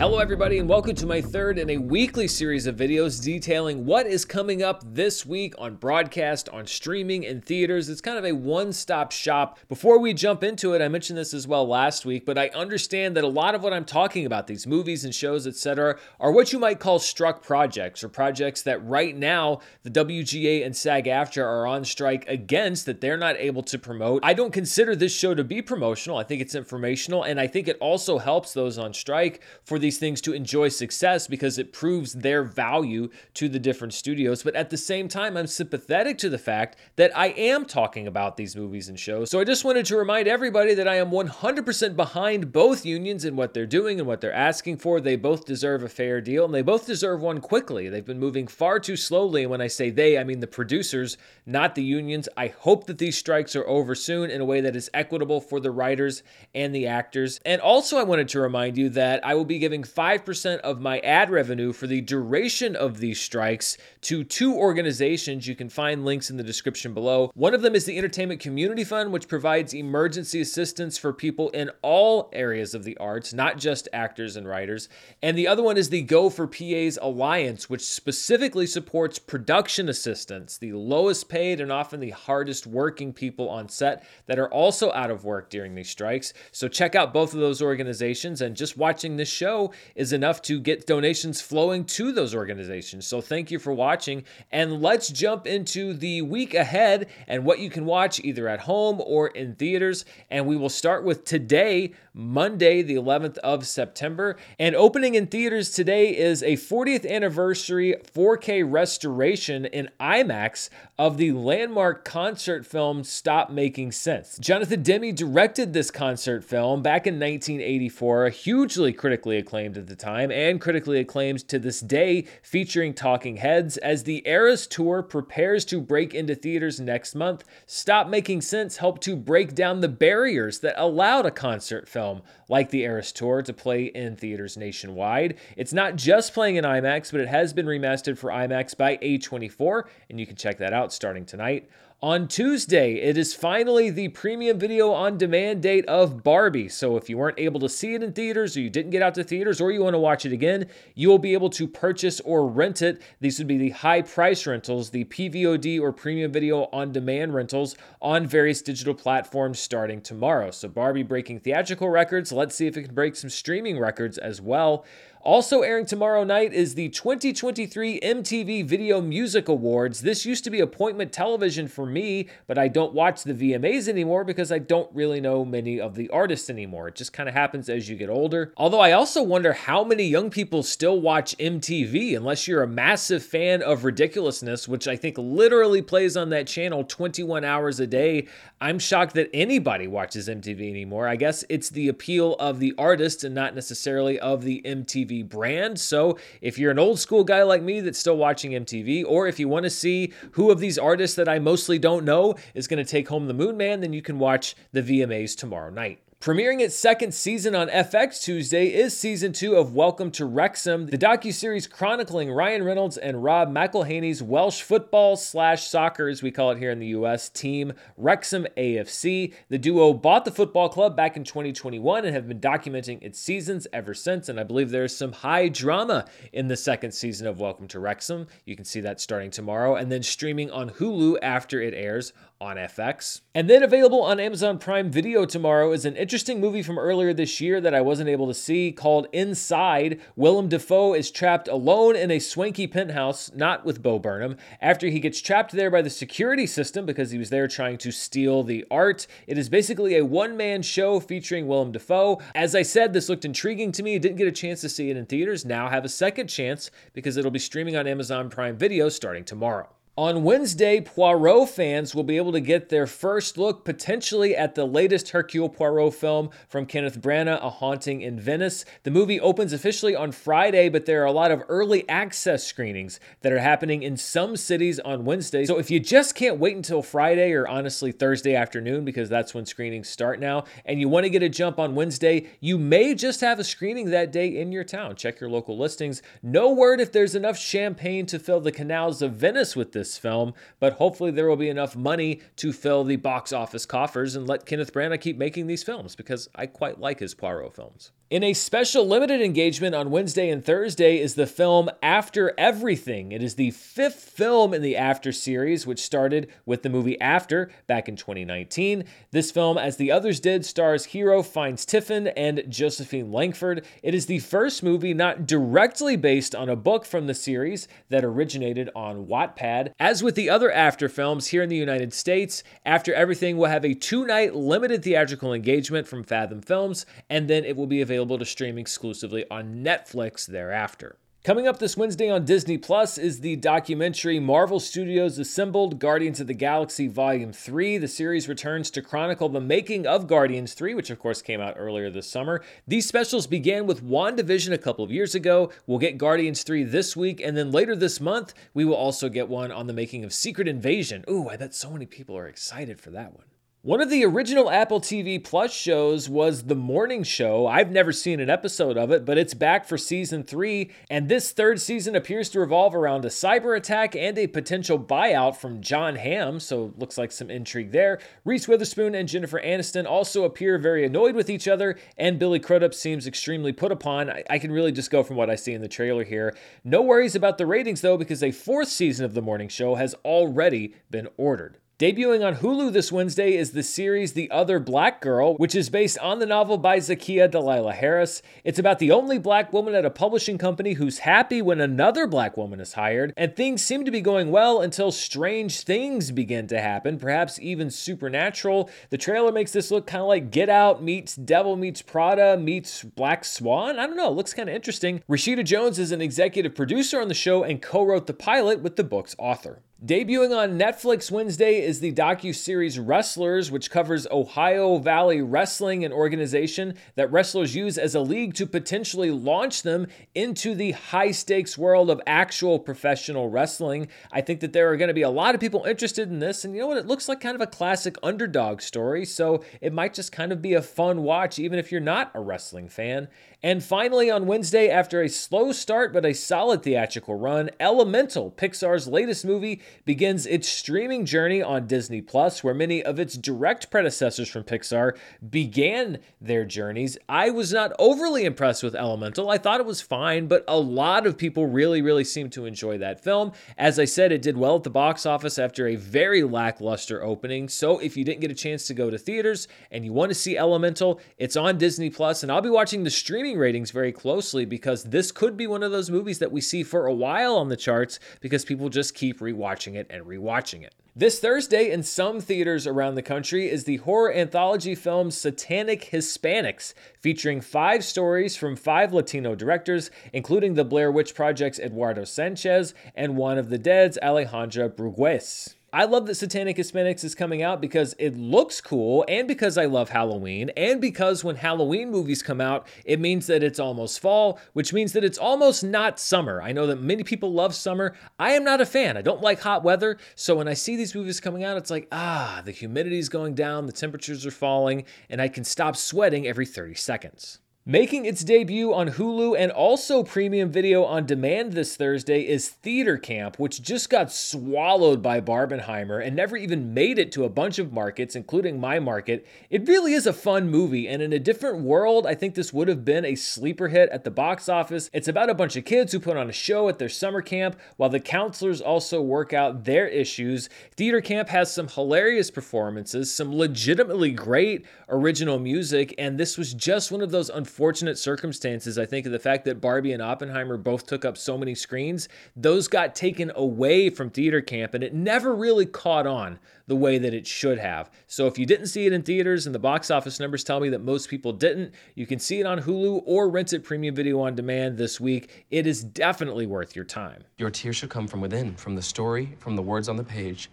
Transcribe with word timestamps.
Hello, 0.00 0.18
everybody, 0.18 0.58
and 0.58 0.66
welcome 0.66 0.94
to 0.94 1.04
my 1.04 1.20
third 1.20 1.58
in 1.58 1.68
a 1.68 1.76
weekly 1.76 2.26
series 2.26 2.66
of 2.66 2.74
videos 2.74 3.22
detailing 3.22 3.84
what 3.84 4.06
is 4.06 4.24
coming 4.24 4.62
up 4.62 4.82
this 4.94 5.26
week 5.26 5.54
on 5.58 5.74
broadcast, 5.74 6.48
on 6.48 6.66
streaming, 6.66 7.26
and 7.26 7.44
theaters. 7.44 7.90
It's 7.90 8.00
kind 8.00 8.16
of 8.16 8.24
a 8.24 8.32
one 8.32 8.72
stop 8.72 9.12
shop. 9.12 9.58
Before 9.68 9.98
we 9.98 10.14
jump 10.14 10.42
into 10.42 10.72
it, 10.72 10.80
I 10.80 10.88
mentioned 10.88 11.18
this 11.18 11.34
as 11.34 11.46
well 11.46 11.68
last 11.68 12.06
week, 12.06 12.24
but 12.24 12.38
I 12.38 12.48
understand 12.54 13.14
that 13.14 13.24
a 13.24 13.28
lot 13.28 13.54
of 13.54 13.62
what 13.62 13.74
I'm 13.74 13.84
talking 13.84 14.24
about, 14.24 14.46
these 14.46 14.66
movies 14.66 15.04
and 15.04 15.14
shows, 15.14 15.46
etc., 15.46 15.98
are 16.18 16.32
what 16.32 16.50
you 16.50 16.58
might 16.58 16.80
call 16.80 16.98
struck 16.98 17.42
projects 17.42 18.02
or 18.02 18.08
projects 18.08 18.62
that 18.62 18.82
right 18.82 19.14
now 19.14 19.60
the 19.82 19.90
WGA 19.90 20.64
and 20.64 20.74
SAG 20.74 21.04
AFTRA 21.04 21.44
are 21.44 21.66
on 21.66 21.84
strike 21.84 22.26
against 22.26 22.86
that 22.86 23.02
they're 23.02 23.18
not 23.18 23.36
able 23.36 23.64
to 23.64 23.78
promote. 23.78 24.24
I 24.24 24.32
don't 24.32 24.50
consider 24.50 24.96
this 24.96 25.14
show 25.14 25.34
to 25.34 25.44
be 25.44 25.60
promotional, 25.60 26.16
I 26.16 26.24
think 26.24 26.40
it's 26.40 26.54
informational, 26.54 27.22
and 27.22 27.38
I 27.38 27.46
think 27.46 27.68
it 27.68 27.76
also 27.80 28.16
helps 28.16 28.54
those 28.54 28.78
on 28.78 28.94
strike 28.94 29.42
for 29.62 29.78
the 29.78 29.89
these 29.90 29.98
things 29.98 30.20
to 30.20 30.32
enjoy 30.32 30.68
success 30.68 31.26
because 31.26 31.58
it 31.58 31.72
proves 31.72 32.12
their 32.12 32.44
value 32.44 33.10
to 33.34 33.48
the 33.48 33.58
different 33.58 33.92
studios. 33.92 34.44
But 34.44 34.54
at 34.54 34.70
the 34.70 34.76
same 34.76 35.08
time, 35.08 35.36
I'm 35.36 35.48
sympathetic 35.48 36.16
to 36.18 36.28
the 36.28 36.38
fact 36.38 36.76
that 36.94 37.10
I 37.18 37.30
am 37.30 37.64
talking 37.64 38.06
about 38.06 38.36
these 38.36 38.54
movies 38.54 38.88
and 38.88 38.96
shows. 38.96 39.30
So 39.30 39.40
I 39.40 39.44
just 39.44 39.64
wanted 39.64 39.86
to 39.86 39.96
remind 39.96 40.28
everybody 40.28 40.74
that 40.74 40.86
I 40.86 40.94
am 40.98 41.10
100% 41.10 41.96
behind 41.96 42.52
both 42.52 42.86
unions 42.86 43.24
and 43.24 43.36
what 43.36 43.52
they're 43.52 43.66
doing 43.66 43.98
and 43.98 44.06
what 44.06 44.20
they're 44.20 44.32
asking 44.32 44.76
for. 44.76 45.00
They 45.00 45.16
both 45.16 45.44
deserve 45.44 45.82
a 45.82 45.88
fair 45.88 46.20
deal 46.20 46.44
and 46.44 46.54
they 46.54 46.62
both 46.62 46.86
deserve 46.86 47.20
one 47.20 47.40
quickly. 47.40 47.88
They've 47.88 48.04
been 48.04 48.20
moving 48.20 48.46
far 48.46 48.78
too 48.78 48.96
slowly. 48.96 49.42
And 49.42 49.50
when 49.50 49.60
I 49.60 49.66
say 49.66 49.90
they, 49.90 50.18
I 50.18 50.22
mean 50.22 50.38
the 50.38 50.46
producers, 50.46 51.16
not 51.46 51.74
the 51.74 51.82
unions. 51.82 52.28
I 52.36 52.46
hope 52.46 52.86
that 52.86 52.98
these 52.98 53.18
strikes 53.18 53.56
are 53.56 53.66
over 53.66 53.96
soon 53.96 54.30
in 54.30 54.40
a 54.40 54.44
way 54.44 54.60
that 54.60 54.76
is 54.76 54.88
equitable 54.94 55.40
for 55.40 55.58
the 55.58 55.72
writers 55.72 56.22
and 56.54 56.72
the 56.72 56.86
actors. 56.86 57.40
And 57.44 57.60
also, 57.60 57.98
I 57.98 58.04
wanted 58.04 58.28
to 58.28 58.40
remind 58.40 58.78
you 58.78 58.88
that 58.90 59.26
I 59.26 59.34
will 59.34 59.44
be 59.44 59.58
giving 59.58 59.79
5% 59.82 60.58
of 60.58 60.80
my 60.80 60.98
ad 61.00 61.30
revenue 61.30 61.72
for 61.72 61.86
the 61.86 62.00
duration 62.00 62.74
of 62.76 62.98
these 62.98 63.20
strikes 63.20 63.76
to 64.02 64.24
two 64.24 64.54
organizations. 64.54 65.46
You 65.46 65.54
can 65.54 65.68
find 65.68 66.04
links 66.04 66.30
in 66.30 66.36
the 66.36 66.42
description 66.42 66.94
below. 66.94 67.30
One 67.34 67.54
of 67.54 67.62
them 67.62 67.74
is 67.74 67.84
the 67.84 67.98
Entertainment 67.98 68.40
Community 68.40 68.84
Fund, 68.84 69.12
which 69.12 69.28
provides 69.28 69.74
emergency 69.74 70.40
assistance 70.40 70.98
for 70.98 71.12
people 71.12 71.50
in 71.50 71.70
all 71.82 72.30
areas 72.32 72.74
of 72.74 72.84
the 72.84 72.96
arts, 72.98 73.32
not 73.32 73.58
just 73.58 73.88
actors 73.92 74.36
and 74.36 74.46
writers. 74.46 74.88
And 75.22 75.36
the 75.36 75.48
other 75.48 75.62
one 75.62 75.76
is 75.76 75.90
the 75.90 76.02
Go 76.02 76.30
for 76.30 76.46
PAs 76.46 76.98
Alliance, 77.00 77.68
which 77.68 77.84
specifically 77.84 78.66
supports 78.66 79.18
production 79.18 79.88
assistants, 79.88 80.58
the 80.58 80.72
lowest 80.72 81.28
paid 81.28 81.60
and 81.60 81.70
often 81.70 82.00
the 82.00 82.10
hardest 82.10 82.66
working 82.66 83.12
people 83.12 83.48
on 83.48 83.68
set 83.68 84.04
that 84.26 84.38
are 84.38 84.52
also 84.52 84.92
out 84.92 85.10
of 85.10 85.24
work 85.24 85.50
during 85.50 85.74
these 85.74 85.90
strikes. 85.90 86.32
So 86.52 86.68
check 86.68 86.94
out 86.94 87.12
both 87.12 87.34
of 87.34 87.40
those 87.40 87.62
organizations 87.62 88.40
and 88.40 88.56
just 88.56 88.76
watching 88.76 89.16
this 89.16 89.28
show 89.28 89.69
is 89.94 90.12
enough 90.12 90.42
to 90.42 90.60
get 90.60 90.86
donations 90.86 91.40
flowing 91.40 91.84
to 91.84 92.12
those 92.12 92.34
organizations. 92.34 93.06
So 93.06 93.20
thank 93.20 93.50
you 93.50 93.58
for 93.58 93.72
watching. 93.72 94.24
And 94.50 94.80
let's 94.80 95.08
jump 95.08 95.46
into 95.46 95.92
the 95.92 96.22
week 96.22 96.54
ahead 96.54 97.08
and 97.26 97.44
what 97.44 97.58
you 97.58 97.70
can 97.70 97.84
watch 97.84 98.20
either 98.20 98.48
at 98.48 98.60
home 98.60 99.00
or 99.04 99.28
in 99.28 99.54
theaters. 99.54 100.04
And 100.30 100.46
we 100.46 100.56
will 100.56 100.68
start 100.68 101.04
with 101.04 101.24
today, 101.24 101.92
Monday, 102.14 102.82
the 102.82 102.94
11th 102.94 103.38
of 103.38 103.66
September. 103.66 104.36
And 104.58 104.74
opening 104.74 105.14
in 105.14 105.26
theaters 105.26 105.70
today 105.70 106.16
is 106.16 106.42
a 106.42 106.56
40th 106.56 107.08
anniversary 107.08 107.96
4K 108.14 108.64
restoration 108.66 109.64
in 109.66 109.90
IMAX 110.00 110.70
of 110.98 111.16
the 111.16 111.32
landmark 111.32 112.04
concert 112.04 112.66
film 112.66 113.04
Stop 113.04 113.50
Making 113.50 113.92
Sense. 113.92 114.38
Jonathan 114.38 114.82
Demme 114.82 115.14
directed 115.14 115.72
this 115.72 115.90
concert 115.90 116.44
film 116.44 116.82
back 116.82 117.06
in 117.06 117.14
1984, 117.14 118.30
hugely 118.30 118.92
critically 118.92 119.36
acclaimed 119.36 119.59
acclaimed 119.60 119.76
at 119.76 119.88
the 119.88 119.96
time 119.96 120.32
and 120.32 120.58
critically 120.58 121.00
acclaimed 121.00 121.46
to 121.46 121.58
this 121.58 121.80
day, 121.80 122.26
featuring 122.42 122.94
talking 122.94 123.36
heads. 123.36 123.76
As 123.76 124.04
the 124.04 124.26
Eras 124.26 124.66
Tour 124.66 125.02
prepares 125.02 125.66
to 125.66 125.82
break 125.82 126.14
into 126.14 126.34
theaters 126.34 126.80
next 126.80 127.14
month, 127.14 127.44
Stop 127.66 128.08
Making 128.08 128.40
Sense 128.40 128.78
helped 128.78 129.02
to 129.02 129.14
break 129.14 129.54
down 129.54 129.80
the 129.80 129.88
barriers 129.88 130.60
that 130.60 130.80
allowed 130.80 131.26
a 131.26 131.30
concert 131.30 131.86
film 131.88 132.22
like 132.48 132.70
the 132.70 132.84
Eras 132.84 133.12
Tour 133.12 133.42
to 133.42 133.52
play 133.52 133.84
in 133.84 134.16
theaters 134.16 134.56
nationwide. 134.56 135.36
It's 135.58 135.74
not 135.74 135.96
just 135.96 136.32
playing 136.32 136.56
in 136.56 136.64
IMAX, 136.64 137.12
but 137.12 137.20
it 137.20 137.28
has 137.28 137.52
been 137.52 137.66
remastered 137.66 138.16
for 138.16 138.30
IMAX 138.30 138.74
by 138.74 138.96
A24, 138.96 139.82
and 140.08 140.18
you 140.18 140.26
can 140.26 140.36
check 140.36 140.56
that 140.56 140.72
out 140.72 140.90
starting 140.90 141.26
tonight. 141.26 141.68
On 142.02 142.28
Tuesday, 142.28 142.94
it 142.94 143.18
is 143.18 143.34
finally 143.34 143.90
the 143.90 144.08
premium 144.08 144.58
video 144.58 144.90
on 144.90 145.18
demand 145.18 145.62
date 145.62 145.84
of 145.84 146.22
Barbie. 146.22 146.70
So 146.70 146.96
if 146.96 147.10
you 147.10 147.18
weren't 147.18 147.38
able 147.38 147.60
to 147.60 147.68
see 147.68 147.92
it 147.92 148.02
in 148.02 148.14
theaters 148.14 148.56
or 148.56 148.60
you 148.60 148.70
didn't 148.70 148.90
get 148.90 149.02
out 149.02 149.14
to 149.16 149.22
theaters 149.22 149.60
or 149.60 149.70
you 149.70 149.82
want 149.82 149.92
to 149.92 149.98
watch 149.98 150.24
it 150.24 150.32
again, 150.32 150.64
you 150.94 151.10
will 151.10 151.18
be 151.18 151.34
able 151.34 151.50
to 151.50 151.68
purchase 151.68 152.18
or 152.20 152.46
rent 152.46 152.80
it. 152.80 153.02
These 153.20 153.36
would 153.36 153.48
be 153.48 153.58
the 153.58 153.68
high 153.68 154.00
price 154.00 154.46
rentals, 154.46 154.88
the 154.88 155.04
PVOD 155.04 155.78
or 155.78 155.92
premium 155.92 156.32
video 156.32 156.70
on 156.72 156.90
demand 156.90 157.34
rentals 157.34 157.76
on 158.00 158.26
various 158.26 158.62
digital 158.62 158.94
platforms 158.94 159.60
starting 159.60 160.00
tomorrow. 160.00 160.52
So 160.52 160.68
Barbie 160.68 161.02
breaking 161.02 161.40
theatrical 161.40 161.90
records. 161.90 162.32
Let's 162.32 162.54
see 162.54 162.66
if 162.66 162.78
it 162.78 162.84
can 162.84 162.94
break 162.94 163.14
some 163.14 163.28
streaming 163.28 163.78
records 163.78 164.16
as 164.16 164.40
well. 164.40 164.86
Also 165.22 165.60
airing 165.60 165.84
tomorrow 165.84 166.24
night 166.24 166.54
is 166.54 166.74
the 166.74 166.88
2023 166.88 168.00
MTV 168.00 168.64
Video 168.64 169.02
Music 169.02 169.48
Awards. 169.48 170.00
This 170.00 170.24
used 170.24 170.44
to 170.44 170.50
be 170.50 170.60
appointment 170.60 171.12
television 171.12 171.68
for 171.68 171.84
me, 171.84 172.26
but 172.46 172.56
I 172.56 172.68
don't 172.68 172.94
watch 172.94 173.24
the 173.24 173.34
VMAs 173.34 173.86
anymore 173.86 174.24
because 174.24 174.50
I 174.50 174.58
don't 174.58 174.90
really 174.94 175.20
know 175.20 175.44
many 175.44 175.78
of 175.78 175.94
the 175.94 176.08
artists 176.08 176.48
anymore. 176.48 176.88
It 176.88 176.94
just 176.94 177.12
kind 177.12 177.28
of 177.28 177.34
happens 177.34 177.68
as 177.68 177.86
you 177.86 177.96
get 177.96 178.08
older. 178.08 178.54
Although 178.56 178.80
I 178.80 178.92
also 178.92 179.22
wonder 179.22 179.52
how 179.52 179.84
many 179.84 180.04
young 180.04 180.30
people 180.30 180.62
still 180.62 180.98
watch 180.98 181.36
MTV 181.36 182.16
unless 182.16 182.48
you're 182.48 182.62
a 182.62 182.66
massive 182.66 183.22
fan 183.22 183.62
of 183.62 183.84
ridiculousness, 183.84 184.66
which 184.66 184.88
I 184.88 184.96
think 184.96 185.18
literally 185.18 185.82
plays 185.82 186.16
on 186.16 186.30
that 186.30 186.46
channel 186.46 186.82
21 186.82 187.44
hours 187.44 187.78
a 187.78 187.86
day. 187.86 188.26
I'm 188.58 188.78
shocked 188.78 189.14
that 189.16 189.28
anybody 189.34 189.86
watches 189.86 190.30
MTV 190.30 190.70
anymore. 190.70 191.06
I 191.06 191.16
guess 191.16 191.44
it's 191.50 191.68
the 191.68 191.88
appeal 191.88 192.36
of 192.36 192.58
the 192.58 192.72
artist 192.78 193.22
and 193.22 193.34
not 193.34 193.54
necessarily 193.54 194.18
of 194.18 194.44
the 194.44 194.62
MTV 194.64 195.09
MTV 195.10 195.28
brand. 195.28 195.78
So 195.78 196.18
if 196.40 196.58
you're 196.58 196.70
an 196.70 196.78
old 196.78 196.98
school 196.98 197.24
guy 197.24 197.42
like 197.42 197.62
me 197.62 197.80
that's 197.80 197.98
still 197.98 198.16
watching 198.16 198.52
MTV, 198.52 199.04
or 199.06 199.26
if 199.26 199.38
you 199.38 199.48
want 199.48 199.64
to 199.64 199.70
see 199.70 200.12
who 200.32 200.50
of 200.50 200.60
these 200.60 200.78
artists 200.78 201.16
that 201.16 201.28
I 201.28 201.38
mostly 201.38 201.78
don't 201.78 202.04
know 202.04 202.34
is 202.54 202.68
going 202.68 202.84
to 202.84 202.90
take 202.90 203.08
home 203.08 203.26
the 203.26 203.34
Moon 203.34 203.56
Man, 203.56 203.80
then 203.80 203.92
you 203.92 204.02
can 204.02 204.18
watch 204.18 204.54
the 204.72 204.82
VMAs 204.82 205.36
tomorrow 205.36 205.70
night. 205.70 206.00
Premiering 206.20 206.60
its 206.60 206.76
second 206.76 207.14
season 207.14 207.54
on 207.54 207.70
FX 207.70 208.22
Tuesday 208.22 208.66
is 208.66 208.94
season 208.94 209.32
two 209.32 209.54
of 209.54 209.74
Welcome 209.74 210.10
to 210.10 210.26
Wrexham, 210.26 210.88
the 210.88 210.98
docu-series 210.98 211.66
chronicling 211.66 212.30
Ryan 212.30 212.62
Reynolds 212.62 212.98
and 212.98 213.24
Rob 213.24 213.50
McElhenney's 213.50 214.22
Welsh 214.22 214.60
football 214.60 215.16
slash 215.16 215.66
soccer, 215.66 216.08
as 216.08 216.22
we 216.22 216.30
call 216.30 216.50
it 216.50 216.58
here 216.58 216.70
in 216.70 216.78
the 216.78 216.88
U.S., 216.88 217.30
team 217.30 217.72
Wrexham 217.96 218.46
AFC. 218.58 219.32
The 219.48 219.56
duo 219.56 219.94
bought 219.94 220.26
the 220.26 220.30
football 220.30 220.68
club 220.68 220.94
back 220.94 221.16
in 221.16 221.24
2021 221.24 222.04
and 222.04 222.14
have 222.14 222.28
been 222.28 222.38
documenting 222.38 223.00
its 223.00 223.18
seasons 223.18 223.66
ever 223.72 223.94
since. 223.94 224.28
And 224.28 224.38
I 224.38 224.42
believe 224.42 224.68
there's 224.68 224.94
some 224.94 225.12
high 225.12 225.48
drama 225.48 226.04
in 226.34 226.48
the 226.48 226.56
second 226.58 226.92
season 226.92 227.28
of 227.28 227.40
Welcome 227.40 227.66
to 227.68 227.80
Wrexham. 227.80 228.26
You 228.44 228.56
can 228.56 228.66
see 228.66 228.82
that 228.82 229.00
starting 229.00 229.30
tomorrow 229.30 229.76
and 229.76 229.90
then 229.90 230.02
streaming 230.02 230.50
on 230.50 230.68
Hulu 230.68 231.16
after 231.22 231.62
it 231.62 231.72
airs 231.72 232.12
on 232.40 232.56
FX. 232.56 233.20
And 233.34 233.50
then 233.50 233.62
available 233.62 234.00
on 234.00 234.18
Amazon 234.18 234.58
Prime 234.58 234.90
Video 234.90 235.26
tomorrow 235.26 235.72
is 235.72 235.84
an 235.84 235.94
interesting 235.94 236.40
movie 236.40 236.62
from 236.62 236.78
earlier 236.78 237.12
this 237.12 237.38
year 237.38 237.60
that 237.60 237.74
I 237.74 237.82
wasn't 237.82 238.08
able 238.08 238.26
to 238.28 238.34
see 238.34 238.72
called 238.72 239.08
Inside. 239.12 240.00
Willem 240.16 240.48
Dafoe 240.48 240.94
is 240.94 241.10
trapped 241.10 241.48
alone 241.48 241.96
in 241.96 242.10
a 242.10 242.18
swanky 242.18 242.66
penthouse, 242.66 243.30
not 243.34 243.66
with 243.66 243.82
Bo 243.82 243.98
Burnham, 243.98 244.38
after 244.60 244.88
he 244.88 245.00
gets 245.00 245.20
trapped 245.20 245.52
there 245.52 245.70
by 245.70 245.82
the 245.82 245.90
security 245.90 246.46
system 246.46 246.86
because 246.86 247.10
he 247.10 247.18
was 247.18 247.28
there 247.28 247.46
trying 247.46 247.76
to 247.78 247.92
steal 247.92 248.42
the 248.42 248.64
art. 248.70 249.06
It 249.26 249.36
is 249.36 249.50
basically 249.50 249.96
a 249.96 250.04
one 250.04 250.36
man 250.36 250.62
show 250.62 250.98
featuring 250.98 251.46
Willem 251.46 251.72
Dafoe. 251.72 252.22
As 252.34 252.54
I 252.54 252.62
said, 252.62 252.94
this 252.94 253.10
looked 253.10 253.26
intriguing 253.26 253.70
to 253.72 253.82
me. 253.82 253.98
Didn't 253.98 254.16
get 254.16 254.26
a 254.26 254.32
chance 254.32 254.62
to 254.62 254.70
see 254.70 254.88
it 254.88 254.96
in 254.96 255.04
theaters. 255.04 255.44
Now 255.44 255.68
have 255.68 255.84
a 255.84 255.90
second 255.90 256.28
chance 256.28 256.70
because 256.94 257.18
it'll 257.18 257.30
be 257.30 257.38
streaming 257.38 257.76
on 257.76 257.86
Amazon 257.86 258.30
Prime 258.30 258.56
Video 258.56 258.88
starting 258.88 259.24
tomorrow. 259.24 259.68
On 259.98 260.22
Wednesday, 260.22 260.80
Poirot 260.80 261.48
fans 261.48 261.96
will 261.96 262.04
be 262.04 262.16
able 262.16 262.30
to 262.30 262.40
get 262.40 262.68
their 262.68 262.86
first 262.86 263.36
look 263.36 263.64
potentially 263.64 264.36
at 264.36 264.54
the 264.54 264.64
latest 264.64 265.10
Hercule 265.10 265.48
Poirot 265.48 265.92
film 265.92 266.30
from 266.48 266.64
Kenneth 266.64 267.00
Branagh, 267.00 267.42
A 267.42 267.50
Haunting 267.50 268.00
in 268.00 268.18
Venice. 268.18 268.64
The 268.84 268.92
movie 268.92 269.20
opens 269.20 269.52
officially 269.52 269.96
on 269.96 270.12
Friday, 270.12 270.68
but 270.68 270.86
there 270.86 271.02
are 271.02 271.06
a 271.06 271.12
lot 271.12 271.32
of 271.32 271.42
early 271.48 271.86
access 271.88 272.46
screenings 272.46 273.00
that 273.22 273.32
are 273.32 273.40
happening 273.40 273.82
in 273.82 273.96
some 273.96 274.36
cities 274.36 274.78
on 274.78 275.04
Wednesday. 275.04 275.44
So 275.44 275.58
if 275.58 275.72
you 275.72 275.80
just 275.80 276.14
can't 276.14 276.38
wait 276.38 276.56
until 276.56 276.82
Friday 276.82 277.32
or 277.32 277.48
honestly 277.48 277.90
Thursday 277.90 278.36
afternoon, 278.36 278.84
because 278.84 279.08
that's 279.08 279.34
when 279.34 279.44
screenings 279.44 279.88
start 279.88 280.20
now, 280.20 280.44
and 280.64 280.80
you 280.80 280.88
want 280.88 281.04
to 281.04 281.10
get 281.10 281.24
a 281.24 281.28
jump 281.28 281.58
on 281.58 281.74
Wednesday, 281.74 282.28
you 282.38 282.58
may 282.58 282.94
just 282.94 283.20
have 283.22 283.40
a 283.40 283.44
screening 283.44 283.90
that 283.90 284.12
day 284.12 284.40
in 284.40 284.52
your 284.52 284.64
town. 284.64 284.94
Check 284.94 285.20
your 285.20 285.28
local 285.28 285.58
listings. 285.58 286.00
No 286.22 286.52
word 286.52 286.80
if 286.80 286.92
there's 286.92 287.16
enough 287.16 287.36
champagne 287.36 288.06
to 288.06 288.20
fill 288.20 288.40
the 288.40 288.52
canals 288.52 289.02
of 289.02 289.14
Venice 289.14 289.56
with 289.56 289.72
this 289.72 289.79
this 289.80 289.96
film, 289.98 290.34
but 290.58 290.74
hopefully 290.74 291.10
there 291.10 291.26
will 291.26 291.36
be 291.36 291.48
enough 291.48 291.74
money 291.74 292.20
to 292.36 292.52
fill 292.52 292.84
the 292.84 292.96
box 292.96 293.32
office 293.32 293.64
coffers 293.64 294.14
and 294.14 294.28
let 294.28 294.44
Kenneth 294.44 294.72
Branagh 294.72 295.00
keep 295.00 295.16
making 295.16 295.46
these 295.46 295.62
films 295.62 295.96
because 295.96 296.28
I 296.34 296.46
quite 296.46 296.78
like 296.78 297.00
his 297.00 297.14
Poirot 297.14 297.56
films. 297.56 297.92
In 298.10 298.24
a 298.24 298.34
special 298.34 298.84
limited 298.88 299.22
engagement 299.22 299.72
on 299.72 299.92
Wednesday 299.92 300.30
and 300.30 300.44
Thursday 300.44 300.98
is 300.98 301.14
the 301.14 301.28
film 301.28 301.70
After 301.80 302.34
Everything. 302.36 303.12
It 303.12 303.22
is 303.22 303.36
the 303.36 303.52
fifth 303.52 304.00
film 304.00 304.52
in 304.52 304.62
the 304.62 304.76
After 304.76 305.12
series, 305.12 305.64
which 305.64 305.80
started 305.80 306.28
with 306.44 306.64
the 306.64 306.70
movie 306.70 307.00
After 307.00 307.52
back 307.68 307.88
in 307.88 307.94
2019. 307.94 308.82
This 309.12 309.30
film, 309.30 309.56
as 309.56 309.76
the 309.76 309.92
others 309.92 310.18
did, 310.18 310.44
stars 310.44 310.86
Hero 310.86 311.22
Fiennes 311.22 311.64
Tiffin 311.64 312.08
and 312.08 312.42
Josephine 312.48 313.12
Langford. 313.12 313.64
It 313.80 313.94
is 313.94 314.06
the 314.06 314.18
first 314.18 314.64
movie 314.64 314.92
not 314.92 315.24
directly 315.24 315.94
based 315.94 316.34
on 316.34 316.48
a 316.48 316.56
book 316.56 316.84
from 316.84 317.06
the 317.06 317.14
series 317.14 317.68
that 317.90 318.04
originated 318.04 318.70
on 318.74 319.06
Wattpad. 319.06 319.70
As 319.78 320.02
with 320.02 320.16
the 320.16 320.28
other 320.28 320.50
After 320.50 320.88
films 320.88 321.28
here 321.28 321.44
in 321.44 321.48
the 321.48 321.54
United 321.54 321.94
States, 321.94 322.42
After 322.66 322.92
Everything 322.92 323.36
will 323.36 323.46
have 323.46 323.64
a 323.64 323.74
two 323.74 324.04
night 324.04 324.34
limited 324.34 324.82
theatrical 324.82 325.32
engagement 325.32 325.86
from 325.86 326.02
Fathom 326.02 326.42
Films, 326.42 326.86
and 327.08 327.30
then 327.30 327.44
it 327.44 327.56
will 327.56 327.68
be 327.68 327.80
available 327.80 327.99
available 328.00 328.18
to 328.18 328.24
stream 328.24 328.56
exclusively 328.56 329.26
on 329.30 329.62
Netflix 329.62 330.26
thereafter. 330.26 330.96
Coming 331.22 331.46
up 331.46 331.58
this 331.58 331.76
Wednesday 331.76 332.08
on 332.08 332.24
Disney 332.24 332.56
Plus 332.56 332.96
is 332.96 333.20
the 333.20 333.36
documentary 333.36 334.18
Marvel 334.18 334.58
Studios 334.58 335.18
Assembled 335.18 335.78
Guardians 335.78 336.18
of 336.18 336.26
the 336.26 336.32
Galaxy 336.32 336.88
Volume 336.88 337.30
3. 337.30 337.76
The 337.76 337.88
series 337.88 338.26
returns 338.26 338.70
to 338.70 338.80
chronicle 338.80 339.28
the 339.28 339.38
making 339.38 339.86
of 339.86 340.06
Guardians 340.06 340.54
3, 340.54 340.72
which 340.72 340.88
of 340.88 340.98
course 340.98 341.20
came 341.20 341.42
out 341.42 341.56
earlier 341.58 341.90
this 341.90 342.08
summer. 342.10 342.40
These 342.66 342.88
specials 342.88 343.26
began 343.26 343.66
with 343.66 343.84
WandaVision 343.84 344.54
a 344.54 344.56
couple 344.56 344.82
of 344.82 344.90
years 344.90 345.14
ago. 345.14 345.52
We'll 345.66 345.78
get 345.78 345.98
Guardians 345.98 346.42
3 346.42 346.64
this 346.64 346.96
week, 346.96 347.20
and 347.20 347.36
then 347.36 347.52
later 347.52 347.76
this 347.76 348.00
month, 348.00 348.32
we 348.54 348.64
will 348.64 348.72
also 348.72 349.10
get 349.10 349.28
one 349.28 349.52
on 349.52 349.66
the 349.66 349.74
making 349.74 350.04
of 350.04 350.14
Secret 350.14 350.48
Invasion. 350.48 351.04
Ooh, 351.06 351.28
I 351.28 351.36
bet 351.36 351.54
so 351.54 351.70
many 351.70 351.84
people 351.84 352.16
are 352.16 352.28
excited 352.28 352.80
for 352.80 352.88
that 352.92 353.12
one. 353.12 353.26
One 353.62 353.82
of 353.82 353.90
the 353.90 354.06
original 354.06 354.50
Apple 354.50 354.80
TV 354.80 355.22
Plus 355.22 355.52
shows 355.52 356.08
was 356.08 356.44
The 356.44 356.54
Morning 356.54 357.02
Show. 357.02 357.46
I've 357.46 357.70
never 357.70 357.92
seen 357.92 358.18
an 358.18 358.30
episode 358.30 358.78
of 358.78 358.90
it, 358.90 359.04
but 359.04 359.18
it's 359.18 359.34
back 359.34 359.66
for 359.66 359.76
season 359.76 360.22
three, 360.22 360.70
and 360.88 361.10
this 361.10 361.30
third 361.32 361.60
season 361.60 361.94
appears 361.94 362.30
to 362.30 362.40
revolve 362.40 362.74
around 362.74 363.04
a 363.04 363.08
cyber 363.08 363.54
attack 363.54 363.94
and 363.94 364.16
a 364.16 364.28
potential 364.28 364.78
buyout 364.78 365.36
from 365.36 365.60
Jon 365.60 365.96
Hamm, 365.96 366.40
so 366.40 366.72
looks 366.78 366.96
like 366.96 367.12
some 367.12 367.30
intrigue 367.30 367.70
there. 367.70 367.98
Reese 368.24 368.48
Witherspoon 368.48 368.94
and 368.94 369.06
Jennifer 369.06 369.38
Aniston 369.42 369.84
also 369.84 370.24
appear 370.24 370.56
very 370.56 370.86
annoyed 370.86 371.14
with 371.14 371.28
each 371.28 371.46
other, 371.46 371.78
and 371.98 372.18
Billy 372.18 372.40
Crudup 372.40 372.72
seems 372.72 373.06
extremely 373.06 373.52
put 373.52 373.72
upon. 373.72 374.08
I, 374.08 374.24
I 374.30 374.38
can 374.38 374.52
really 374.52 374.72
just 374.72 374.90
go 374.90 375.02
from 375.02 375.16
what 375.16 375.28
I 375.28 375.34
see 375.34 375.52
in 375.52 375.60
the 375.60 375.68
trailer 375.68 376.04
here. 376.04 376.34
No 376.64 376.80
worries 376.80 377.14
about 377.14 377.36
the 377.36 377.44
ratings, 377.44 377.82
though, 377.82 377.98
because 377.98 378.22
a 378.22 378.32
fourth 378.32 378.68
season 378.68 379.04
of 379.04 379.12
The 379.12 379.20
Morning 379.20 379.50
Show 379.50 379.74
has 379.74 379.94
already 380.02 380.76
been 380.90 381.08
ordered. 381.18 381.58
Debuting 381.80 382.22
on 382.22 382.36
Hulu 382.36 382.74
this 382.74 382.92
Wednesday 382.92 383.34
is 383.34 383.52
the 383.52 383.62
series 383.62 384.12
The 384.12 384.30
Other 384.30 384.60
Black 384.60 385.00
Girl, 385.00 385.34
which 385.36 385.54
is 385.54 385.70
based 385.70 385.98
on 386.00 386.18
the 386.18 386.26
novel 386.26 386.58
by 386.58 386.76
Zakiya 386.76 387.30
Dalila 387.30 387.72
Harris. 387.72 388.20
It's 388.44 388.58
about 388.58 388.80
the 388.80 388.90
only 388.90 389.16
black 389.16 389.50
woman 389.50 389.74
at 389.74 389.86
a 389.86 389.90
publishing 389.90 390.36
company 390.36 390.74
who's 390.74 390.98
happy 390.98 391.40
when 391.40 391.58
another 391.58 392.06
black 392.06 392.36
woman 392.36 392.60
is 392.60 392.74
hired, 392.74 393.14
and 393.16 393.34
things 393.34 393.62
seem 393.62 393.86
to 393.86 393.90
be 393.90 394.02
going 394.02 394.30
well 394.30 394.60
until 394.60 394.92
strange 394.92 395.62
things 395.62 396.10
begin 396.10 396.46
to 396.48 396.60
happen, 396.60 396.98
perhaps 396.98 397.40
even 397.40 397.70
supernatural. 397.70 398.68
The 398.90 398.98
trailer 398.98 399.32
makes 399.32 399.52
this 399.52 399.70
look 399.70 399.86
kind 399.86 400.02
of 400.02 400.08
like 400.08 400.30
Get 400.30 400.50
Out 400.50 400.82
meets 400.82 401.16
Devil 401.16 401.56
meets 401.56 401.80
Prada 401.80 402.36
meets 402.36 402.84
Black 402.84 403.24
Swan. 403.24 403.78
I 403.78 403.86
don't 403.86 403.96
know, 403.96 404.10
it 404.10 404.16
looks 404.16 404.34
kind 404.34 404.50
of 404.50 404.54
interesting. 404.54 405.02
Rashida 405.08 405.46
Jones 405.46 405.78
is 405.78 405.92
an 405.92 406.02
executive 406.02 406.54
producer 406.54 407.00
on 407.00 407.08
the 407.08 407.14
show 407.14 407.42
and 407.42 407.62
co 407.62 407.82
wrote 407.82 408.06
the 408.06 408.12
pilot 408.12 408.60
with 408.60 408.76
the 408.76 408.84
book's 408.84 409.16
author. 409.18 409.62
Debuting 409.82 410.36
on 410.36 410.58
Netflix 410.58 411.10
Wednesday 411.10 411.58
is 411.58 411.80
the 411.80 411.90
docu-series 411.90 412.78
Wrestlers, 412.78 413.50
which 413.50 413.70
covers 413.70 414.06
Ohio 414.10 414.76
Valley 414.76 415.22
Wrestling, 415.22 415.86
an 415.86 415.92
organization 415.92 416.74
that 416.96 417.10
wrestlers 417.10 417.54
use 417.54 417.78
as 417.78 417.94
a 417.94 418.00
league 418.00 418.34
to 418.34 418.46
potentially 418.46 419.10
launch 419.10 419.62
them 419.62 419.86
into 420.14 420.54
the 420.54 420.72
high-stakes 420.72 421.56
world 421.56 421.88
of 421.88 421.98
actual 422.06 422.58
professional 422.58 423.30
wrestling. 423.30 423.88
I 424.12 424.20
think 424.20 424.40
that 424.40 424.52
there 424.52 424.70
are 424.70 424.76
going 424.76 424.88
to 424.88 424.94
be 424.94 425.00
a 425.00 425.08
lot 425.08 425.34
of 425.34 425.40
people 425.40 425.64
interested 425.64 426.10
in 426.10 426.18
this, 426.18 426.44
and 426.44 426.54
you 426.54 426.60
know 426.60 426.66
what? 426.66 426.76
It 426.76 426.86
looks 426.86 427.08
like 427.08 427.22
kind 427.22 427.34
of 427.34 427.40
a 427.40 427.46
classic 427.46 427.96
underdog 428.02 428.60
story, 428.60 429.06
so 429.06 429.42
it 429.62 429.72
might 429.72 429.94
just 429.94 430.12
kind 430.12 430.30
of 430.30 430.42
be 430.42 430.52
a 430.52 430.60
fun 430.60 431.04
watch, 431.04 431.38
even 431.38 431.58
if 431.58 431.72
you're 431.72 431.80
not 431.80 432.10
a 432.14 432.20
wrestling 432.20 432.68
fan. 432.68 433.08
And 433.42 433.64
finally, 433.64 434.10
on 434.10 434.26
Wednesday, 434.26 434.68
after 434.68 435.00
a 435.00 435.08
slow 435.08 435.52
start 435.52 435.94
but 435.94 436.04
a 436.04 436.12
solid 436.12 436.62
theatrical 436.62 437.14
run, 437.14 437.48
Elemental, 437.58 438.30
Pixar's 438.30 438.86
latest 438.86 439.24
movie, 439.24 439.62
begins 439.86 440.26
its 440.26 440.46
streaming 440.46 441.06
journey 441.06 441.40
on 441.40 441.66
Disney 441.66 442.02
Plus, 442.02 442.44
where 442.44 442.52
many 442.52 442.82
of 442.82 442.98
its 442.98 443.16
direct 443.16 443.70
predecessors 443.70 444.28
from 444.28 444.44
Pixar 444.44 444.94
began 445.30 446.00
their 446.20 446.44
journeys. 446.44 446.98
I 447.08 447.30
was 447.30 447.50
not 447.50 447.72
overly 447.78 448.26
impressed 448.26 448.62
with 448.62 448.74
Elemental. 448.74 449.30
I 449.30 449.38
thought 449.38 449.60
it 449.60 449.66
was 449.66 449.80
fine, 449.80 450.26
but 450.26 450.44
a 450.46 450.58
lot 450.58 451.06
of 451.06 451.16
people 451.16 451.46
really, 451.46 451.80
really 451.80 452.04
seemed 452.04 452.32
to 452.32 452.44
enjoy 452.44 452.76
that 452.78 453.02
film. 453.02 453.32
As 453.56 453.78
I 453.78 453.86
said, 453.86 454.12
it 454.12 454.20
did 454.20 454.36
well 454.36 454.56
at 454.56 454.64
the 454.64 454.70
box 454.70 455.06
office 455.06 455.38
after 455.38 455.66
a 455.66 455.76
very 455.76 456.22
lackluster 456.24 457.02
opening. 457.02 457.48
So 457.48 457.78
if 457.78 457.96
you 457.96 458.04
didn't 458.04 458.20
get 458.20 458.30
a 458.30 458.34
chance 458.34 458.66
to 458.66 458.74
go 458.74 458.90
to 458.90 458.98
theaters 458.98 459.48
and 459.70 459.82
you 459.82 459.94
want 459.94 460.10
to 460.10 460.14
see 460.14 460.36
Elemental, 460.36 461.00
it's 461.16 461.36
on 461.36 461.56
Disney 461.56 461.88
Plus, 461.88 462.22
and 462.22 462.30
I'll 462.30 462.42
be 462.42 462.50
watching 462.50 462.84
the 462.84 462.90
streaming 462.90 463.29
ratings 463.36 463.70
very 463.70 463.92
closely 463.92 464.44
because 464.44 464.84
this 464.84 465.12
could 465.12 465.36
be 465.36 465.46
one 465.46 465.62
of 465.62 465.72
those 465.72 465.90
movies 465.90 466.18
that 466.18 466.32
we 466.32 466.40
see 466.40 466.62
for 466.62 466.86
a 466.86 466.94
while 466.94 467.36
on 467.36 467.48
the 467.48 467.56
charts 467.56 467.98
because 468.20 468.44
people 468.44 468.68
just 468.68 468.94
keep 468.94 469.20
rewatching 469.20 469.74
it 469.74 469.86
and 469.90 470.04
rewatching 470.04 470.62
it. 470.62 470.74
This 470.96 471.20
Thursday, 471.20 471.70
in 471.70 471.84
some 471.84 472.20
theaters 472.20 472.66
around 472.66 472.96
the 472.96 473.02
country, 473.02 473.48
is 473.48 473.64
the 473.64 473.76
horror 473.78 474.12
anthology 474.12 474.74
film 474.74 475.12
Satanic 475.12 475.90
Hispanics, 475.92 476.74
featuring 476.98 477.40
five 477.40 477.84
stories 477.84 478.36
from 478.36 478.56
five 478.56 478.92
Latino 478.92 479.36
directors, 479.36 479.90
including 480.12 480.54
the 480.54 480.64
Blair 480.64 480.90
Witch 480.90 481.14
Project's 481.14 481.60
Eduardo 481.60 482.04
Sanchez 482.04 482.74
and 482.96 483.16
Juan 483.16 483.38
of 483.38 483.50
the 483.50 483.58
Dead's 483.58 483.98
Alejandro 484.02 484.68
Brugués. 484.68 485.54
I 485.72 485.84
love 485.84 486.06
that 486.06 486.16
Satanic 486.16 486.56
Hispanics 486.56 487.04
is 487.04 487.14
coming 487.14 487.42
out 487.42 487.60
because 487.60 487.94
it 487.96 488.16
looks 488.16 488.60
cool 488.60 489.04
and 489.06 489.28
because 489.28 489.56
I 489.56 489.66
love 489.66 489.90
Halloween 489.90 490.50
and 490.56 490.80
because 490.80 491.22
when 491.22 491.36
Halloween 491.36 491.92
movies 491.92 492.24
come 492.24 492.40
out, 492.40 492.66
it 492.84 492.98
means 492.98 493.28
that 493.28 493.44
it's 493.44 493.60
almost 493.60 494.00
fall, 494.00 494.40
which 494.52 494.72
means 494.72 494.92
that 494.94 495.04
it's 495.04 495.18
almost 495.18 495.62
not 495.62 496.00
summer. 496.00 496.42
I 496.42 496.50
know 496.50 496.66
that 496.66 496.82
many 496.82 497.04
people 497.04 497.32
love 497.32 497.54
summer. 497.54 497.94
I 498.18 498.32
am 498.32 498.42
not 498.42 498.60
a 498.60 498.66
fan. 498.66 498.96
I 498.96 499.02
don't 499.02 499.22
like 499.22 499.40
hot 499.40 499.62
weather. 499.62 499.98
So 500.16 500.34
when 500.34 500.48
I 500.48 500.54
see 500.54 500.74
these 500.74 500.94
movies 500.94 501.20
coming 501.20 501.44
out, 501.44 501.56
it's 501.56 501.70
like, 501.70 501.86
ah, 501.92 502.42
the 502.44 502.50
humidity 502.50 502.98
is 502.98 503.08
going 503.08 503.36
down, 503.36 503.66
the 503.66 503.72
temperatures 503.72 504.26
are 504.26 504.32
falling, 504.32 504.86
and 505.08 505.22
I 505.22 505.28
can 505.28 505.44
stop 505.44 505.76
sweating 505.76 506.26
every 506.26 506.46
30 506.46 506.74
seconds. 506.74 507.38
Making 507.70 508.04
its 508.04 508.24
debut 508.24 508.74
on 508.74 508.88
Hulu 508.88 509.38
and 509.38 509.52
also 509.52 510.02
premium 510.02 510.50
video 510.50 510.82
on 510.82 511.06
demand 511.06 511.52
this 511.52 511.76
Thursday 511.76 512.22
is 512.22 512.48
Theater 512.48 512.98
Camp, 512.98 513.38
which 513.38 513.62
just 513.62 513.88
got 513.88 514.10
swallowed 514.10 515.02
by 515.02 515.20
Barbenheimer 515.20 516.04
and 516.04 516.16
never 516.16 516.36
even 516.36 516.74
made 516.74 516.98
it 516.98 517.12
to 517.12 517.22
a 517.22 517.28
bunch 517.28 517.60
of 517.60 517.72
markets, 517.72 518.16
including 518.16 518.58
my 518.58 518.80
market. 518.80 519.24
It 519.50 519.68
really 519.68 519.92
is 519.92 520.08
a 520.08 520.12
fun 520.12 520.50
movie, 520.50 520.88
and 520.88 521.00
in 521.00 521.12
a 521.12 521.20
different 521.20 521.62
world, 521.62 522.08
I 522.08 522.16
think 522.16 522.34
this 522.34 522.52
would 522.52 522.66
have 522.66 522.84
been 522.84 523.04
a 523.04 523.14
sleeper 523.14 523.68
hit 523.68 523.88
at 523.90 524.02
the 524.02 524.10
box 524.10 524.48
office. 524.48 524.90
It's 524.92 525.06
about 525.06 525.30
a 525.30 525.34
bunch 525.34 525.54
of 525.54 525.64
kids 525.64 525.92
who 525.92 526.00
put 526.00 526.16
on 526.16 526.28
a 526.28 526.32
show 526.32 526.68
at 526.68 526.80
their 526.80 526.88
summer 526.88 527.22
camp 527.22 527.56
while 527.76 527.88
the 527.88 528.00
counselors 528.00 528.60
also 528.60 529.00
work 529.00 529.32
out 529.32 529.62
their 529.62 529.86
issues. 529.86 530.48
Theater 530.74 531.00
Camp 531.00 531.28
has 531.28 531.54
some 531.54 531.68
hilarious 531.68 532.32
performances, 532.32 533.14
some 533.14 533.32
legitimately 533.32 534.10
great 534.10 534.66
original 534.88 535.38
music, 535.38 535.94
and 535.98 536.18
this 536.18 536.36
was 536.36 536.52
just 536.52 536.90
one 536.90 537.00
of 537.00 537.12
those 537.12 537.30
unfortunate 537.30 537.59
circumstances, 537.98 538.78
I 538.78 538.86
think, 538.86 539.06
of 539.06 539.12
the 539.12 539.18
fact 539.18 539.44
that 539.44 539.60
Barbie 539.60 539.92
and 539.92 540.02
Oppenheimer 540.02 540.56
both 540.56 540.86
took 540.86 541.04
up 541.04 541.16
so 541.16 541.36
many 541.36 541.54
screens. 541.54 542.08
Those 542.34 542.68
got 542.68 542.94
taken 542.94 543.30
away 543.34 543.90
from 543.90 544.10
theater 544.10 544.40
camp, 544.40 544.74
and 544.74 544.82
it 544.82 544.94
never 544.94 545.34
really 545.34 545.66
caught 545.66 546.06
on 546.06 546.38
the 546.66 546.76
way 546.76 546.98
that 546.98 547.12
it 547.12 547.26
should 547.26 547.58
have. 547.58 547.90
So 548.06 548.26
if 548.26 548.38
you 548.38 548.46
didn't 548.46 548.68
see 548.68 548.86
it 548.86 548.92
in 548.92 549.02
theaters 549.02 549.46
and 549.46 549.54
the 549.54 549.58
box 549.58 549.90
office 549.90 550.20
numbers 550.20 550.44
tell 550.44 550.60
me 550.60 550.68
that 550.70 550.82
most 550.82 551.08
people 551.08 551.32
didn't, 551.32 551.74
you 551.96 552.06
can 552.06 552.18
see 552.18 552.40
it 552.40 552.46
on 552.46 552.60
Hulu 552.60 553.02
or 553.04 553.28
rent 553.28 553.52
it 553.52 553.64
premium 553.64 553.94
video 553.94 554.20
on 554.20 554.34
demand 554.34 554.78
this 554.78 555.00
week. 555.00 555.46
It 555.50 555.66
is 555.66 555.82
definitely 555.82 556.46
worth 556.46 556.76
your 556.76 556.84
time. 556.84 557.24
Your 557.38 557.50
tears 557.50 557.76
should 557.76 557.90
come 557.90 558.06
from 558.06 558.20
within, 558.20 558.54
from 558.54 558.74
the 558.76 558.82
story, 558.82 559.34
from 559.38 559.56
the 559.56 559.62
words 559.62 559.88
on 559.88 559.96
the 559.96 560.04
page, 560.04 560.48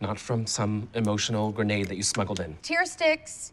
not 0.00 0.18
from 0.18 0.46
some 0.46 0.88
emotional 0.94 1.50
grenade 1.50 1.88
that 1.88 1.96
you 1.96 2.02
smuggled 2.02 2.40
in. 2.40 2.56
Tear 2.62 2.86
sticks 2.86 3.52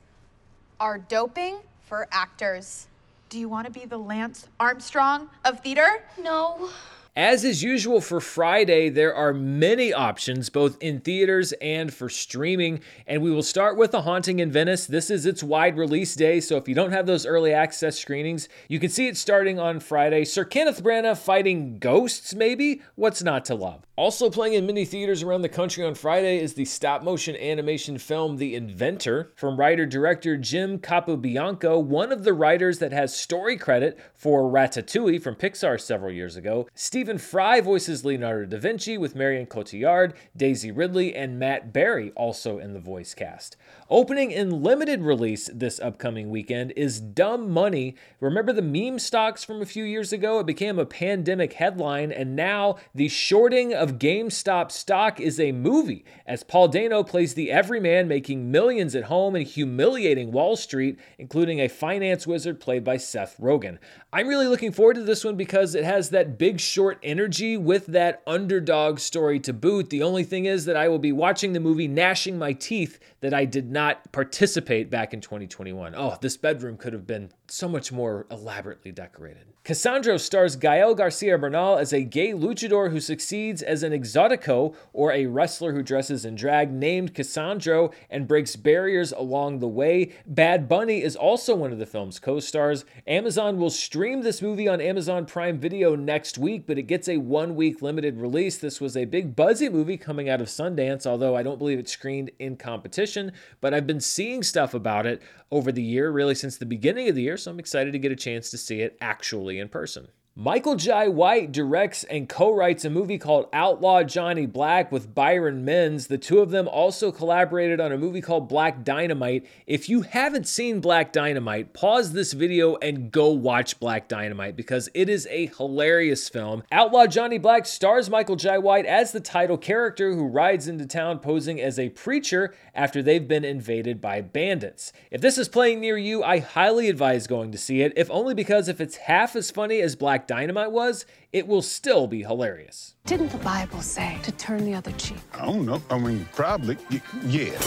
are 0.79 0.99
doping 0.99 1.57
for 1.81 2.07
actors. 2.11 2.87
Do 3.33 3.39
you 3.39 3.49
want 3.49 3.65
to 3.65 3.73
be 3.73 3.87
the 3.87 3.97
Lance 3.97 4.47
Armstrong 4.59 5.27
of 5.43 5.61
theater? 5.61 6.03
No. 6.21 6.69
As 7.15 7.43
is 7.43 7.61
usual 7.61 8.01
for 8.01 8.19
Friday, 8.19 8.89
there 8.89 9.13
are 9.13 9.35
many 9.35 9.93
options, 9.93 10.49
both 10.49 10.81
in 10.81 10.99
theaters 10.99 11.51
and 11.61 11.93
for 11.93 12.09
streaming. 12.09 12.79
And 13.05 13.21
we 13.21 13.29
will 13.29 13.43
start 13.43 13.77
with 13.77 13.91
The 13.91 14.01
Haunting 14.01 14.39
in 14.39 14.51
Venice. 14.51 14.87
This 14.87 15.11
is 15.11 15.27
its 15.27 15.43
wide 15.43 15.77
release 15.77 16.15
day, 16.15 16.39
so 16.39 16.57
if 16.57 16.67
you 16.67 16.73
don't 16.73 16.91
have 16.91 17.05
those 17.05 17.27
early 17.27 17.53
access 17.53 17.99
screenings, 17.99 18.49
you 18.67 18.79
can 18.79 18.89
see 18.89 19.07
it 19.07 19.15
starting 19.15 19.59
on 19.59 19.79
Friday. 19.79 20.25
Sir 20.25 20.43
Kenneth 20.43 20.81
Branagh 20.81 21.15
fighting 21.15 21.77
ghosts, 21.77 22.33
maybe? 22.33 22.81
What's 22.95 23.21
not 23.21 23.45
to 23.45 23.53
love? 23.53 23.85
Also 23.95 24.31
playing 24.31 24.55
in 24.55 24.65
many 24.65 24.83
theaters 24.83 25.21
around 25.21 25.43
the 25.43 25.49
country 25.49 25.85
on 25.85 25.93
Friday 25.93 26.39
is 26.39 26.55
the 26.55 26.65
stop 26.65 27.03
motion 27.03 27.35
animation 27.35 27.99
film 27.99 28.37
The 28.37 28.55
Inventor 28.55 29.31
from 29.35 29.59
writer 29.59 29.85
director 29.85 30.35
Jim 30.35 30.79
Capobianco, 30.79 31.79
one 31.79 32.11
of 32.11 32.23
the 32.23 32.33
writers 32.33 32.79
that 32.79 32.91
has 32.91 33.15
story 33.15 33.55
credit 33.55 33.99
for 34.15 34.51
Ratatouille 34.51 35.21
from 35.21 35.35
Pixar 35.35 35.79
several 35.79 36.11
years 36.11 36.35
ago. 36.35 36.67
Stephen 37.03 37.17
Fry 37.17 37.59
voices 37.59 38.05
Leonardo 38.05 38.45
da 38.45 38.57
Vinci 38.57 38.97
with 38.97 39.13
Marion 39.13 39.45
Cotillard, 39.45 40.13
Daisy 40.37 40.71
Ridley, 40.71 41.13
and 41.13 41.37
Matt 41.37 41.73
Berry 41.73 42.13
also 42.15 42.59
in 42.59 42.71
the 42.71 42.79
voice 42.79 43.13
cast. 43.13 43.57
Opening 43.93 44.31
in 44.31 44.63
limited 44.63 45.03
release 45.03 45.51
this 45.53 45.79
upcoming 45.79 46.31
weekend 46.31 46.73
is 46.75 46.99
Dumb 46.99 47.51
Money. 47.51 47.95
Remember 48.19 48.51
the 48.51 48.63
meme 48.63 48.97
stocks 48.97 49.43
from 49.43 49.61
a 49.61 49.67
few 49.67 49.83
years 49.83 50.11
ago? 50.11 50.39
It 50.39 50.47
became 50.47 50.79
a 50.79 50.85
pandemic 50.87 51.53
headline, 51.53 52.11
and 52.11 52.35
now 52.35 52.77
the 52.95 53.07
shorting 53.07 53.71
of 53.71 53.99
GameStop 53.99 54.71
stock 54.71 55.19
is 55.19 55.39
a 55.39 55.51
movie, 55.51 56.05
as 56.25 56.41
Paul 56.41 56.69
Dano 56.69 57.03
plays 57.03 57.35
the 57.35 57.51
everyman 57.51 58.07
making 58.07 58.49
millions 58.49 58.95
at 58.95 59.03
home 59.03 59.35
and 59.35 59.45
humiliating 59.45 60.31
Wall 60.31 60.55
Street, 60.55 60.97
including 61.19 61.61
a 61.61 61.67
finance 61.67 62.25
wizard 62.25 62.59
played 62.59 62.83
by 62.83 62.97
Seth 62.97 63.37
Rogen. 63.39 63.77
I'm 64.11 64.27
really 64.27 64.47
looking 64.47 64.71
forward 64.71 64.95
to 64.95 65.03
this 65.03 65.23
one 65.23 65.35
because 65.35 65.75
it 65.75 65.83
has 65.83 66.09
that 66.09 66.39
big 66.39 66.59
short 66.59 66.97
energy 67.03 67.57
with 67.57 67.85
that 67.85 68.23
underdog 68.25 68.97
story 68.97 69.39
to 69.41 69.53
boot. 69.53 69.91
The 69.91 70.01
only 70.01 70.23
thing 70.23 70.45
is 70.45 70.65
that 70.65 70.77
I 70.77 70.87
will 70.87 70.97
be 70.97 71.11
watching 71.11 71.53
the 71.53 71.59
movie 71.59 71.87
gnashing 71.87 72.39
my 72.39 72.53
teeth 72.53 72.99
that 73.21 73.35
I 73.35 73.45
did 73.45 73.71
not 73.71 73.82
participate 74.11 74.89
back 74.89 75.13
in 75.13 75.21
2021. 75.21 75.93
Oh, 75.95 76.17
this 76.21 76.37
bedroom 76.37 76.77
could 76.77 76.93
have 76.93 77.07
been 77.07 77.31
so 77.53 77.69
much 77.69 77.91
more 77.91 78.25
elaborately 78.31 78.91
decorated. 78.91 79.45
Cassandro 79.63 80.17
stars 80.17 80.57
Gael 80.57 80.93
Garcia 80.93 81.37
Bernal 81.37 81.77
as 81.77 81.93
a 81.93 82.03
gay 82.03 82.31
luchador 82.31 82.91
who 82.91 82.99
succeeds 82.99 83.61
as 83.61 83.81
an 83.81 83.93
exotico, 83.93 84.75
or 84.91 85.13
a 85.13 85.27
wrestler 85.27 85.71
who 85.71 85.83
dresses 85.83 86.25
in 86.25 86.35
drag, 86.35 86.71
named 86.71 87.13
Cassandro 87.13 87.93
and 88.09 88.27
breaks 88.27 88.57
barriers 88.57 89.13
along 89.13 89.59
the 89.59 89.67
way. 89.67 90.11
Bad 90.25 90.67
Bunny 90.67 91.01
is 91.01 91.15
also 91.15 91.55
one 91.55 91.71
of 91.71 91.79
the 91.79 91.85
film's 91.85 92.19
co 92.19 92.39
stars. 92.39 92.83
Amazon 93.07 93.57
will 93.57 93.69
stream 93.69 94.21
this 94.21 94.41
movie 94.41 94.67
on 94.67 94.81
Amazon 94.81 95.25
Prime 95.25 95.59
Video 95.59 95.95
next 95.95 96.37
week, 96.37 96.65
but 96.65 96.79
it 96.79 96.83
gets 96.83 97.07
a 97.07 97.17
one 97.17 97.55
week 97.55 97.81
limited 97.81 98.17
release. 98.17 98.57
This 98.57 98.81
was 98.81 98.97
a 98.97 99.05
big 99.05 99.35
buzzy 99.35 99.69
movie 99.69 99.97
coming 99.97 100.27
out 100.27 100.41
of 100.41 100.47
Sundance, 100.47 101.05
although 101.05 101.37
I 101.37 101.43
don't 101.43 101.59
believe 101.59 101.79
it 101.79 101.87
screened 101.87 102.31
in 102.39 102.57
competition, 102.57 103.31
but 103.61 103.73
I've 103.73 103.87
been 103.87 104.01
seeing 104.01 104.43
stuff 104.43 104.73
about 104.73 105.05
it 105.05 105.21
over 105.51 105.71
the 105.71 105.83
year, 105.83 106.09
really 106.09 106.33
since 106.33 106.57
the 106.57 106.65
beginning 106.65 107.07
of 107.07 107.15
the 107.15 107.21
year, 107.21 107.37
so 107.43 107.51
I'm 107.51 107.59
excited 107.59 107.91
to 107.93 107.99
get 107.99 108.11
a 108.11 108.15
chance 108.15 108.49
to 108.51 108.57
see 108.57 108.81
it 108.81 108.97
actually 109.01 109.59
in 109.59 109.69
person. 109.69 110.07
Michael 110.35 110.75
Jai 110.75 111.09
White 111.09 111.51
directs 111.51 112.03
and 112.05 112.27
co 112.27 112.51
writes 112.51 112.83
a 112.83 112.89
movie 112.89 113.19
called 113.19 113.45
Outlaw 113.53 114.01
Johnny 114.01 114.47
Black 114.47 114.91
with 114.91 115.13
Byron 115.13 115.63
Minns. 115.63 116.07
The 116.07 116.17
two 116.17 116.39
of 116.39 116.49
them 116.49 116.67
also 116.67 117.11
collaborated 117.11 117.79
on 117.79 117.91
a 117.91 117.99
movie 117.99 118.19
called 118.19 118.49
Black 118.49 118.83
Dynamite. 118.83 119.45
If 119.67 119.89
you 119.89 120.01
haven't 120.01 120.47
seen 120.47 120.81
Black 120.81 121.13
Dynamite, 121.13 121.75
pause 121.75 122.13
this 122.13 122.33
video 122.33 122.77
and 122.77 123.11
go 123.11 123.29
watch 123.29 123.79
Black 123.79 124.07
Dynamite 124.07 124.55
because 124.55 124.89
it 124.95 125.07
is 125.07 125.27
a 125.29 125.51
hilarious 125.55 126.27
film. 126.29 126.63
Outlaw 126.71 127.05
Johnny 127.05 127.37
Black 127.37 127.67
stars 127.67 128.09
Michael 128.09 128.35
Jai 128.35 128.57
White 128.57 128.87
as 128.87 129.11
the 129.11 129.19
title 129.19 129.59
character 129.59 130.15
who 130.15 130.25
rides 130.25 130.67
into 130.67 130.87
town 130.87 131.19
posing 131.19 131.61
as 131.61 131.77
a 131.77 131.89
preacher 131.89 132.55
after 132.73 133.03
they've 133.03 133.27
been 133.27 133.45
invaded 133.45 134.01
by 134.01 134.21
bandits. 134.21 134.93
If 135.11 135.21
this 135.21 135.37
is 135.37 135.47
playing 135.47 135.79
near 135.79 135.95
you, 135.95 136.23
I 136.23 136.39
highly 136.39 136.89
advise 136.89 137.27
going 137.27 137.51
to 137.51 137.57
see 137.59 137.83
it, 137.83 137.93
if 137.95 138.09
only 138.09 138.33
because 138.33 138.67
if 138.67 138.81
it's 138.81 138.95
half 138.95 139.35
as 139.35 139.51
funny 139.51 139.79
as 139.79 139.95
Black 139.95 140.22
Dynamite 140.27 140.71
was, 140.71 141.05
it 141.31 141.47
will 141.47 141.61
still 141.61 142.07
be 142.07 142.21
hilarious. 142.21 142.95
Didn't 143.05 143.29
the 143.29 143.37
Bible 143.39 143.81
say 143.81 144.17
to 144.23 144.31
turn 144.33 144.65
the 144.65 144.75
other 144.75 144.91
cheek? 144.93 145.17
I 145.33 145.45
don't 145.45 145.65
know. 145.65 145.81
I 145.89 145.97
mean, 145.97 146.27
probably, 146.33 146.77
yeah. 147.25 147.59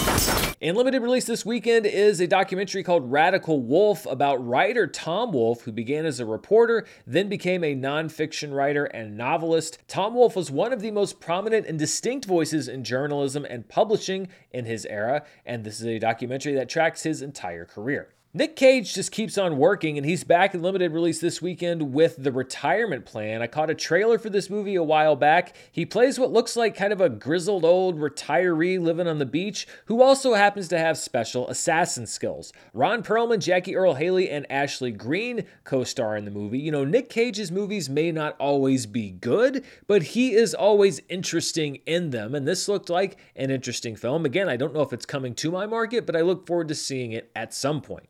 In 0.61 0.77
limited 0.77 1.03
release 1.03 1.27
this 1.27 1.45
weekend 1.45 1.85
is 1.85 2.21
a 2.21 2.27
documentary 2.27 2.83
called 2.83 3.11
Radical 3.11 3.61
Wolfe 3.61 4.07
about 4.07 4.45
writer 4.47 4.87
Tom 4.87 5.33
Wolfe, 5.33 5.63
who 5.63 5.73
began 5.73 6.07
as 6.07 6.21
a 6.21 6.25
reporter, 6.25 6.87
then 7.07 7.29
became 7.29 7.65
a 7.65 7.75
nonfiction 7.75 8.55
writer 8.55 8.87
and 8.87 9.17
novelist. 9.17 9.79
Tom 9.89 10.15
Wolfe 10.15 10.37
was 10.37 10.51
one 10.51 10.73
of 10.73 10.81
the 10.81 10.91
most 10.91 11.21
prominent 11.21 11.67
and 11.67 11.79
distinct 11.79 12.25
voices 12.25 12.69
in 12.69 12.85
journalism 12.85 13.45
and 13.45 13.69
publishing 13.69 14.29
in 14.53 14.65
his 14.65 14.87
era, 14.87 15.25
and 15.45 15.65
this 15.65 15.81
is 15.81 15.87
a 15.87 15.99
documentary 15.99 16.55
that 16.55 16.69
tracks 16.69 17.03
his 17.03 17.21
entire 17.21 17.65
career. 17.65 18.15
Nick 18.37 18.55
Cage 18.55 18.93
just 18.93 19.13
keeps 19.13 19.39
on 19.39 19.57
working, 19.57 19.97
and 19.97 20.05
he's 20.05 20.23
back 20.23 20.53
in 20.53 20.61
limited 20.61 20.93
release 20.93 21.23
this 21.23 21.41
weekend 21.41 21.95
with 21.95 22.23
The 22.23 22.31
Retirement 22.31 23.07
Plan. 23.07 23.41
I 23.41 23.47
caught 23.47 23.71
a 23.71 23.75
trailer 23.75 24.19
for 24.19 24.29
this 24.29 24.51
movie 24.51 24.75
a 24.75 24.83
while 24.83 25.17
back. 25.17 25.57
He 25.73 25.87
plays 25.87 26.19
what 26.19 26.35
looks 26.35 26.55
like 26.55 26.77
kind 26.77 26.93
of 26.93 27.01
a 27.01 27.09
grizzled 27.09 27.65
old 27.65 27.99
retiree 27.99 28.79
living 28.79 29.09
on 29.09 29.19
the 29.19 29.25
beach 29.25 29.67
who 29.87 30.03
also 30.03 30.35
happens 30.35 30.69
to 30.69 30.79
have 30.79 30.99
special 30.99 31.49
assassin 31.49 32.07
skills. 32.07 32.53
Ron 32.75 33.03
Perlman, 33.03 33.39
Jackie 33.39 33.75
Earle 33.75 33.95
Haley, 33.95 34.29
and 34.29 34.45
Ashley 34.53 34.91
Greene 34.93 35.47
co 35.65 35.83
star 35.83 36.15
in 36.15 36.27
the 36.27 36.31
movie. 36.31 36.59
You 36.59 36.73
know, 36.73 36.85
Nick 36.85 37.09
Cage's 37.09 37.51
movies 37.51 37.89
may 37.89 38.13
not 38.13 38.37
always 38.39 38.85
be 38.85 39.13
good, 39.13 39.65
but 39.87 40.03
he 40.03 40.35
is 40.35 40.53
always 40.53 41.01
interesting 41.09 41.77
in 41.87 42.11
them, 42.11 42.35
and 42.35 42.47
this 42.47 42.69
looked 42.69 42.91
like 42.91 43.17
an 43.35 43.51
interesting 43.51 43.97
film. 43.97 44.27
Again, 44.27 44.51
I 44.51 44.59
don't 44.59 44.75
know 44.75 44.83
if 44.83 44.93
it's 44.93 45.07
coming 45.07 45.35
to 45.37 45.51
my 45.51 45.65
market, 45.65 46.05
but 46.05 46.15
I 46.15 46.21
look 46.21 46.47
forward 46.47 46.69
to 46.69 46.75
seeing 46.75 47.13
it 47.13 47.31
at 47.35 47.55
some 47.55 47.81
point. 47.81 48.07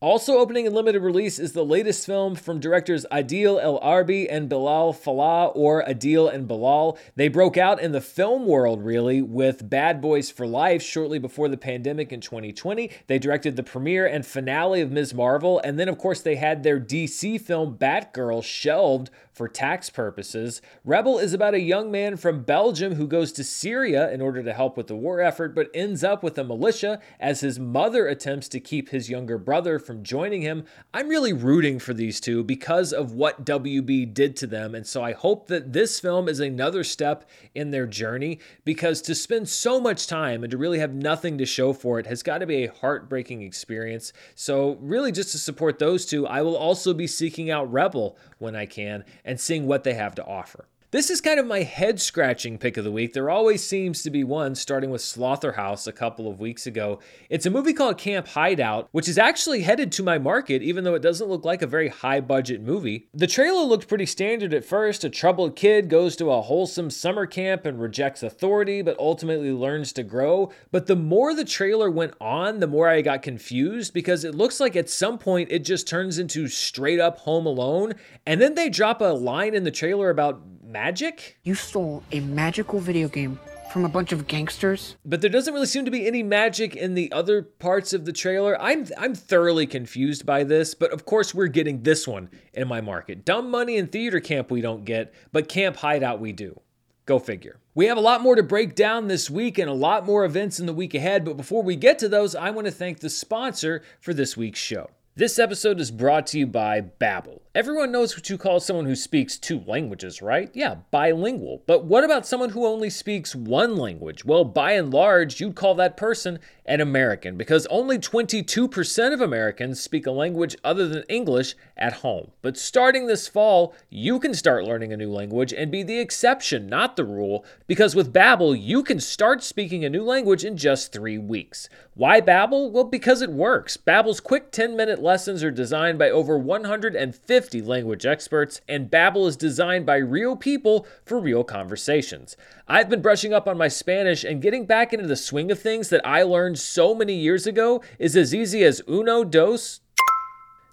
Also 0.00 0.38
opening 0.38 0.64
in 0.64 0.72
limited 0.72 1.02
release 1.02 1.38
is 1.38 1.52
the 1.52 1.64
latest 1.64 2.06
film 2.06 2.34
from 2.34 2.60
directors 2.60 3.04
Adil 3.10 3.62
El 3.62 3.80
Arbi 3.80 4.26
and 4.30 4.48
Bilal 4.48 4.92
Fallah, 4.92 5.48
or 5.48 5.84
Adil 5.84 6.32
and 6.32 6.48
Bilal. 6.48 6.96
They 7.16 7.28
broke 7.28 7.56
out 7.56 7.78
in 7.78 7.92
the 7.92 8.00
film 8.00 8.46
world, 8.46 8.84
really, 8.84 9.20
with 9.20 9.68
Bad 9.68 10.00
Boys 10.00 10.30
for 10.30 10.46
Life 10.46 10.82
shortly 10.82 11.18
before 11.18 11.48
the 11.48 11.56
pandemic 11.56 12.12
in 12.12 12.20
2020. 12.20 12.90
They 13.06 13.18
directed 13.18 13.56
the 13.56 13.62
premiere 13.62 14.06
and 14.06 14.24
finale 14.24 14.80
of 14.80 14.90
Ms. 14.90 15.14
Marvel, 15.14 15.60
and 15.64 15.78
then, 15.78 15.88
of 15.88 15.98
course, 15.98 16.22
they 16.22 16.36
had 16.36 16.62
their 16.62 16.80
DC 16.80 17.40
film 17.40 17.76
Batgirl 17.76 18.44
shelved 18.44 19.10
for 19.38 19.48
tax 19.48 19.88
purposes. 19.88 20.60
Rebel 20.84 21.18
is 21.18 21.32
about 21.32 21.54
a 21.54 21.60
young 21.60 21.92
man 21.92 22.16
from 22.16 22.42
Belgium 22.42 22.96
who 22.96 23.06
goes 23.06 23.30
to 23.32 23.44
Syria 23.44 24.10
in 24.10 24.20
order 24.20 24.42
to 24.42 24.52
help 24.52 24.76
with 24.76 24.88
the 24.88 24.96
war 24.96 25.20
effort, 25.20 25.54
but 25.54 25.70
ends 25.72 26.02
up 26.02 26.24
with 26.24 26.36
a 26.36 26.44
militia 26.44 27.00
as 27.20 27.40
his 27.40 27.58
mother 27.58 28.08
attempts 28.08 28.48
to 28.48 28.58
keep 28.60 28.88
his 28.88 29.08
younger 29.08 29.38
brother 29.38 29.78
from 29.78 30.02
joining 30.02 30.42
him. 30.42 30.64
I'm 30.92 31.08
really 31.08 31.32
rooting 31.32 31.78
for 31.78 31.94
these 31.94 32.20
two 32.20 32.42
because 32.42 32.92
of 32.92 33.12
what 33.12 33.44
WB 33.44 34.12
did 34.12 34.34
to 34.36 34.48
them, 34.48 34.74
and 34.74 34.84
so 34.84 35.04
I 35.04 35.12
hope 35.12 35.46
that 35.46 35.72
this 35.72 36.00
film 36.00 36.28
is 36.28 36.40
another 36.40 36.82
step 36.82 37.30
in 37.54 37.70
their 37.70 37.86
journey 37.86 38.40
because 38.64 39.00
to 39.02 39.14
spend 39.14 39.48
so 39.48 39.80
much 39.80 40.08
time 40.08 40.42
and 40.42 40.50
to 40.50 40.58
really 40.58 40.80
have 40.80 40.92
nothing 40.92 41.38
to 41.38 41.46
show 41.46 41.72
for 41.72 42.00
it 42.00 42.06
has 42.06 42.24
got 42.24 42.38
to 42.38 42.46
be 42.46 42.64
a 42.64 42.72
heartbreaking 42.72 43.42
experience. 43.42 44.12
So, 44.34 44.76
really, 44.80 45.12
just 45.12 45.30
to 45.30 45.38
support 45.38 45.78
those 45.78 46.04
two, 46.04 46.26
I 46.26 46.42
will 46.42 46.56
also 46.56 46.92
be 46.92 47.06
seeking 47.06 47.52
out 47.52 47.72
Rebel 47.72 48.16
when 48.38 48.56
I 48.56 48.66
can 48.66 49.04
and 49.24 49.40
seeing 49.40 49.66
what 49.66 49.84
they 49.84 49.94
have 49.94 50.14
to 50.16 50.24
offer. 50.24 50.67
This 50.90 51.10
is 51.10 51.20
kind 51.20 51.38
of 51.38 51.46
my 51.46 51.64
head 51.64 52.00
scratching 52.00 52.56
pick 52.56 52.78
of 52.78 52.84
the 52.84 52.90
week. 52.90 53.12
There 53.12 53.28
always 53.28 53.62
seems 53.62 54.02
to 54.02 54.10
be 54.10 54.24
one, 54.24 54.54
starting 54.54 54.88
with 54.88 55.02
Slaughterhouse 55.02 55.86
a 55.86 55.92
couple 55.92 56.26
of 56.26 56.40
weeks 56.40 56.66
ago. 56.66 56.98
It's 57.28 57.44
a 57.44 57.50
movie 57.50 57.74
called 57.74 57.98
Camp 57.98 58.28
Hideout, 58.28 58.88
which 58.92 59.06
is 59.06 59.18
actually 59.18 59.60
headed 59.60 59.92
to 59.92 60.02
my 60.02 60.16
market, 60.16 60.62
even 60.62 60.84
though 60.84 60.94
it 60.94 61.02
doesn't 61.02 61.28
look 61.28 61.44
like 61.44 61.60
a 61.60 61.66
very 61.66 61.88
high 61.88 62.22
budget 62.22 62.62
movie. 62.62 63.06
The 63.12 63.26
trailer 63.26 63.64
looked 63.64 63.86
pretty 63.86 64.06
standard 64.06 64.54
at 64.54 64.64
first. 64.64 65.04
A 65.04 65.10
troubled 65.10 65.56
kid 65.56 65.90
goes 65.90 66.16
to 66.16 66.30
a 66.30 66.40
wholesome 66.40 66.88
summer 66.88 67.26
camp 67.26 67.66
and 67.66 67.78
rejects 67.78 68.22
authority, 68.22 68.80
but 68.80 68.98
ultimately 68.98 69.52
learns 69.52 69.92
to 69.92 70.02
grow. 70.02 70.50
But 70.70 70.86
the 70.86 70.96
more 70.96 71.34
the 71.34 71.44
trailer 71.44 71.90
went 71.90 72.14
on, 72.18 72.60
the 72.60 72.66
more 72.66 72.88
I 72.88 73.02
got 73.02 73.20
confused 73.20 73.92
because 73.92 74.24
it 74.24 74.34
looks 74.34 74.58
like 74.58 74.74
at 74.74 74.88
some 74.88 75.18
point 75.18 75.52
it 75.52 75.66
just 75.66 75.86
turns 75.86 76.18
into 76.18 76.48
straight 76.48 76.98
up 76.98 77.18
Home 77.18 77.44
Alone. 77.44 77.92
And 78.24 78.40
then 78.40 78.54
they 78.54 78.70
drop 78.70 79.02
a 79.02 79.12
line 79.12 79.54
in 79.54 79.64
the 79.64 79.70
trailer 79.70 80.08
about 80.08 80.40
magic? 80.68 81.38
You 81.42 81.54
stole 81.54 82.02
a 82.12 82.20
magical 82.20 82.78
video 82.78 83.08
game 83.08 83.40
from 83.72 83.84
a 83.84 83.88
bunch 83.88 84.12
of 84.12 84.26
gangsters. 84.26 84.96
But 85.04 85.20
there 85.20 85.30
doesn't 85.30 85.52
really 85.52 85.66
seem 85.66 85.84
to 85.84 85.90
be 85.90 86.06
any 86.06 86.22
magic 86.22 86.76
in 86.76 86.94
the 86.94 87.10
other 87.12 87.42
parts 87.42 87.92
of 87.92 88.04
the 88.04 88.12
trailer. 88.12 88.60
I'm 88.60 88.86
I'm 88.96 89.14
thoroughly 89.14 89.66
confused 89.66 90.24
by 90.24 90.44
this, 90.44 90.74
but 90.74 90.92
of 90.92 91.04
course 91.04 91.34
we're 91.34 91.48
getting 91.48 91.82
this 91.82 92.06
one 92.06 92.30
in 92.52 92.68
my 92.68 92.80
market. 92.80 93.24
Dumb 93.24 93.50
money 93.50 93.76
in 93.76 93.88
theater 93.88 94.20
camp 94.20 94.50
we 94.50 94.60
don't 94.60 94.84
get, 94.84 95.12
but 95.32 95.48
camp 95.48 95.76
hideout 95.76 96.20
we 96.20 96.32
do. 96.32 96.60
Go 97.06 97.18
figure. 97.18 97.58
We 97.74 97.86
have 97.86 97.96
a 97.96 98.02
lot 98.02 98.20
more 98.20 98.34
to 98.34 98.42
break 98.42 98.74
down 98.74 99.08
this 99.08 99.30
week 99.30 99.58
and 99.58 99.70
a 99.70 99.74
lot 99.74 100.04
more 100.04 100.24
events 100.24 100.60
in 100.60 100.66
the 100.66 100.74
week 100.74 100.94
ahead, 100.94 101.24
but 101.24 101.36
before 101.36 101.62
we 101.62 101.76
get 101.76 101.98
to 102.00 102.08
those, 102.08 102.34
I 102.34 102.50
want 102.50 102.66
to 102.66 102.72
thank 102.72 103.00
the 103.00 103.08
sponsor 103.08 103.82
for 104.00 104.12
this 104.12 104.36
week's 104.36 104.58
show. 104.58 104.90
This 105.18 105.40
episode 105.40 105.80
is 105.80 105.90
brought 105.90 106.28
to 106.28 106.38
you 106.38 106.46
by 106.46 106.80
Babbel. 106.80 107.40
Everyone 107.52 107.90
knows 107.90 108.14
what 108.14 108.30
you 108.30 108.38
call 108.38 108.60
someone 108.60 108.84
who 108.84 108.94
speaks 108.94 109.36
two 109.36 109.64
languages, 109.66 110.22
right? 110.22 110.48
Yeah, 110.54 110.76
bilingual. 110.92 111.64
But 111.66 111.84
what 111.84 112.04
about 112.04 112.24
someone 112.24 112.50
who 112.50 112.64
only 112.64 112.88
speaks 112.88 113.34
one 113.34 113.76
language? 113.76 114.24
Well, 114.24 114.44
by 114.44 114.72
and 114.72 114.94
large, 114.94 115.40
you'd 115.40 115.56
call 115.56 115.74
that 115.74 115.96
person 115.96 116.38
an 116.66 116.80
American 116.80 117.36
because 117.36 117.66
only 117.66 117.98
22% 117.98 119.12
of 119.12 119.20
Americans 119.20 119.80
speak 119.80 120.06
a 120.06 120.12
language 120.12 120.54
other 120.62 120.86
than 120.86 121.02
English 121.08 121.56
at 121.76 121.94
home. 121.94 122.30
But 122.40 122.56
starting 122.56 123.08
this 123.08 123.26
fall, 123.26 123.74
you 123.90 124.20
can 124.20 124.34
start 124.34 124.66
learning 124.66 124.92
a 124.92 124.96
new 124.96 125.10
language 125.10 125.52
and 125.52 125.72
be 125.72 125.82
the 125.82 125.98
exception, 125.98 126.68
not 126.68 126.94
the 126.94 127.04
rule, 127.04 127.44
because 127.66 127.96
with 127.96 128.12
Babbel, 128.12 128.56
you 128.60 128.84
can 128.84 129.00
start 129.00 129.42
speaking 129.42 129.84
a 129.84 129.90
new 129.90 130.04
language 130.04 130.44
in 130.44 130.56
just 130.56 130.92
3 130.92 131.18
weeks. 131.18 131.68
Why 131.94 132.20
Babbel? 132.20 132.70
Well, 132.70 132.84
because 132.84 133.20
it 133.20 133.30
works. 133.30 133.76
Babbel's 133.76 134.20
quick 134.20 134.52
10-minute 134.52 135.02
lessons 135.08 135.42
are 135.42 135.50
designed 135.50 135.98
by 135.98 136.10
over 136.10 136.36
150 136.36 137.62
language 137.62 138.04
experts, 138.04 138.60
and 138.68 138.90
Babbel 138.90 139.26
is 139.26 139.38
designed 139.38 139.86
by 139.86 139.96
real 139.96 140.36
people 140.36 140.86
for 141.06 141.18
real 141.18 141.44
conversations. 141.44 142.36
I've 142.68 142.90
been 142.90 143.00
brushing 143.00 143.32
up 143.32 143.48
on 143.48 143.56
my 143.56 143.68
Spanish 143.68 144.22
and 144.22 144.42
getting 144.42 144.66
back 144.66 144.92
into 144.92 145.06
the 145.06 145.16
swing 145.16 145.50
of 145.50 145.58
things 145.58 145.88
that 145.88 146.06
I 146.06 146.24
learned 146.24 146.58
so 146.58 146.94
many 146.94 147.14
years 147.14 147.46
ago 147.46 147.82
is 147.98 148.18
as 148.18 148.34
easy 148.34 148.62
as 148.64 148.82
uno, 148.86 149.24
dos. 149.24 149.80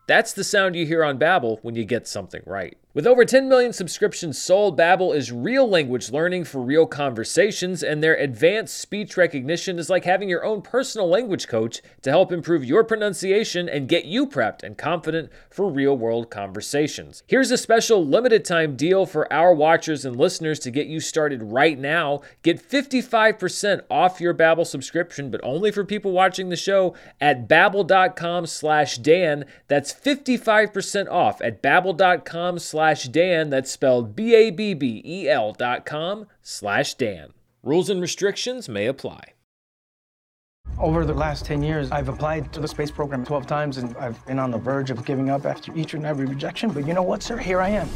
That's 0.05 0.33
the 0.33 0.43
sound 0.43 0.75
you 0.75 0.85
hear 0.85 1.05
on 1.05 1.17
Babbel 1.17 1.59
when 1.61 1.75
you 1.75 1.85
get 1.85 2.05
something 2.05 2.41
right. 2.45 2.77
With 2.95 3.05
over 3.05 3.25
10 3.25 3.49
million 3.49 3.73
subscriptions 3.73 4.41
sold, 4.41 4.79
Babbel 4.79 5.13
is 5.13 5.29
real 5.29 5.67
language 5.67 6.13
learning 6.13 6.45
for 6.45 6.61
real 6.61 6.85
conversations, 6.85 7.83
and 7.83 8.01
their 8.01 8.15
advanced 8.15 8.79
speech 8.79 9.17
recognition 9.17 9.77
is 9.77 9.89
like 9.89 10.05
having 10.05 10.29
your 10.29 10.45
own 10.45 10.61
personal 10.61 11.09
language 11.09 11.49
coach 11.49 11.81
to 12.03 12.09
help 12.09 12.31
improve 12.31 12.63
your 12.63 12.85
pronunciation 12.85 13.67
and 13.67 13.89
get 13.89 14.05
you 14.05 14.25
prepped 14.25 14.63
and 14.63 14.77
confident 14.77 15.29
for 15.49 15.69
real-world 15.69 16.31
conversations. 16.31 17.21
Here's 17.27 17.51
a 17.51 17.57
special 17.57 18.05
limited 18.05 18.45
time 18.45 18.77
deal 18.77 19.05
for 19.05 19.31
our 19.31 19.53
watchers 19.53 20.05
and 20.05 20.15
listeners 20.15 20.59
to 20.59 20.71
get 20.71 20.87
you 20.87 21.01
started 21.01 21.43
right 21.43 21.77
now. 21.77 22.21
Get 22.43 22.65
55% 22.65 23.81
off 23.91 24.21
your 24.21 24.33
Babbel 24.33 24.65
subscription, 24.65 25.29
but 25.29 25.41
only 25.43 25.69
for 25.69 25.83
people 25.83 26.13
watching 26.13 26.47
the 26.47 26.55
show 26.55 26.95
at 27.19 27.49
babbel.com 27.49 28.45
slash 28.45 28.99
Dan. 28.99 29.43
That's 29.67 29.91
55% 29.91 31.09
off 31.09 31.41
at 31.41 31.61
babbel.com 31.61 32.57
slash 32.85 33.05
Dan. 33.05 33.49
That's 33.49 33.71
spelled 33.71 34.15
B 34.15 34.35
A 34.35 34.51
B 34.51 34.75
B 34.75 35.01
E 35.03 35.27
L 35.27 35.53
dot 35.53 35.85
com 35.85 36.27
slash 36.43 36.93
Dan. 36.93 37.33
Rules 37.63 37.89
and 37.89 37.99
restrictions 37.99 38.69
may 38.69 38.85
apply. 38.85 39.33
Over 40.77 41.05
the 41.05 41.13
last 41.13 41.45
10 41.45 41.63
years, 41.63 41.89
I've 41.91 42.09
applied 42.09 42.51
to 42.53 42.59
the 42.59 42.67
space 42.67 42.91
program 42.91 43.25
12 43.25 43.47
times 43.47 43.77
and 43.77 43.95
I've 43.97 44.23
been 44.27 44.39
on 44.39 44.51
the 44.51 44.57
verge 44.57 44.91
of 44.91 45.03
giving 45.05 45.29
up 45.29 45.45
after 45.45 45.75
each 45.75 45.95
and 45.95 46.05
every 46.05 46.25
rejection. 46.25 46.69
But 46.71 46.85
you 46.85 46.93
know 46.93 47.01
what, 47.01 47.23
sir? 47.23 47.37
Here 47.37 47.59
I 47.59 47.69
am. 47.69 47.89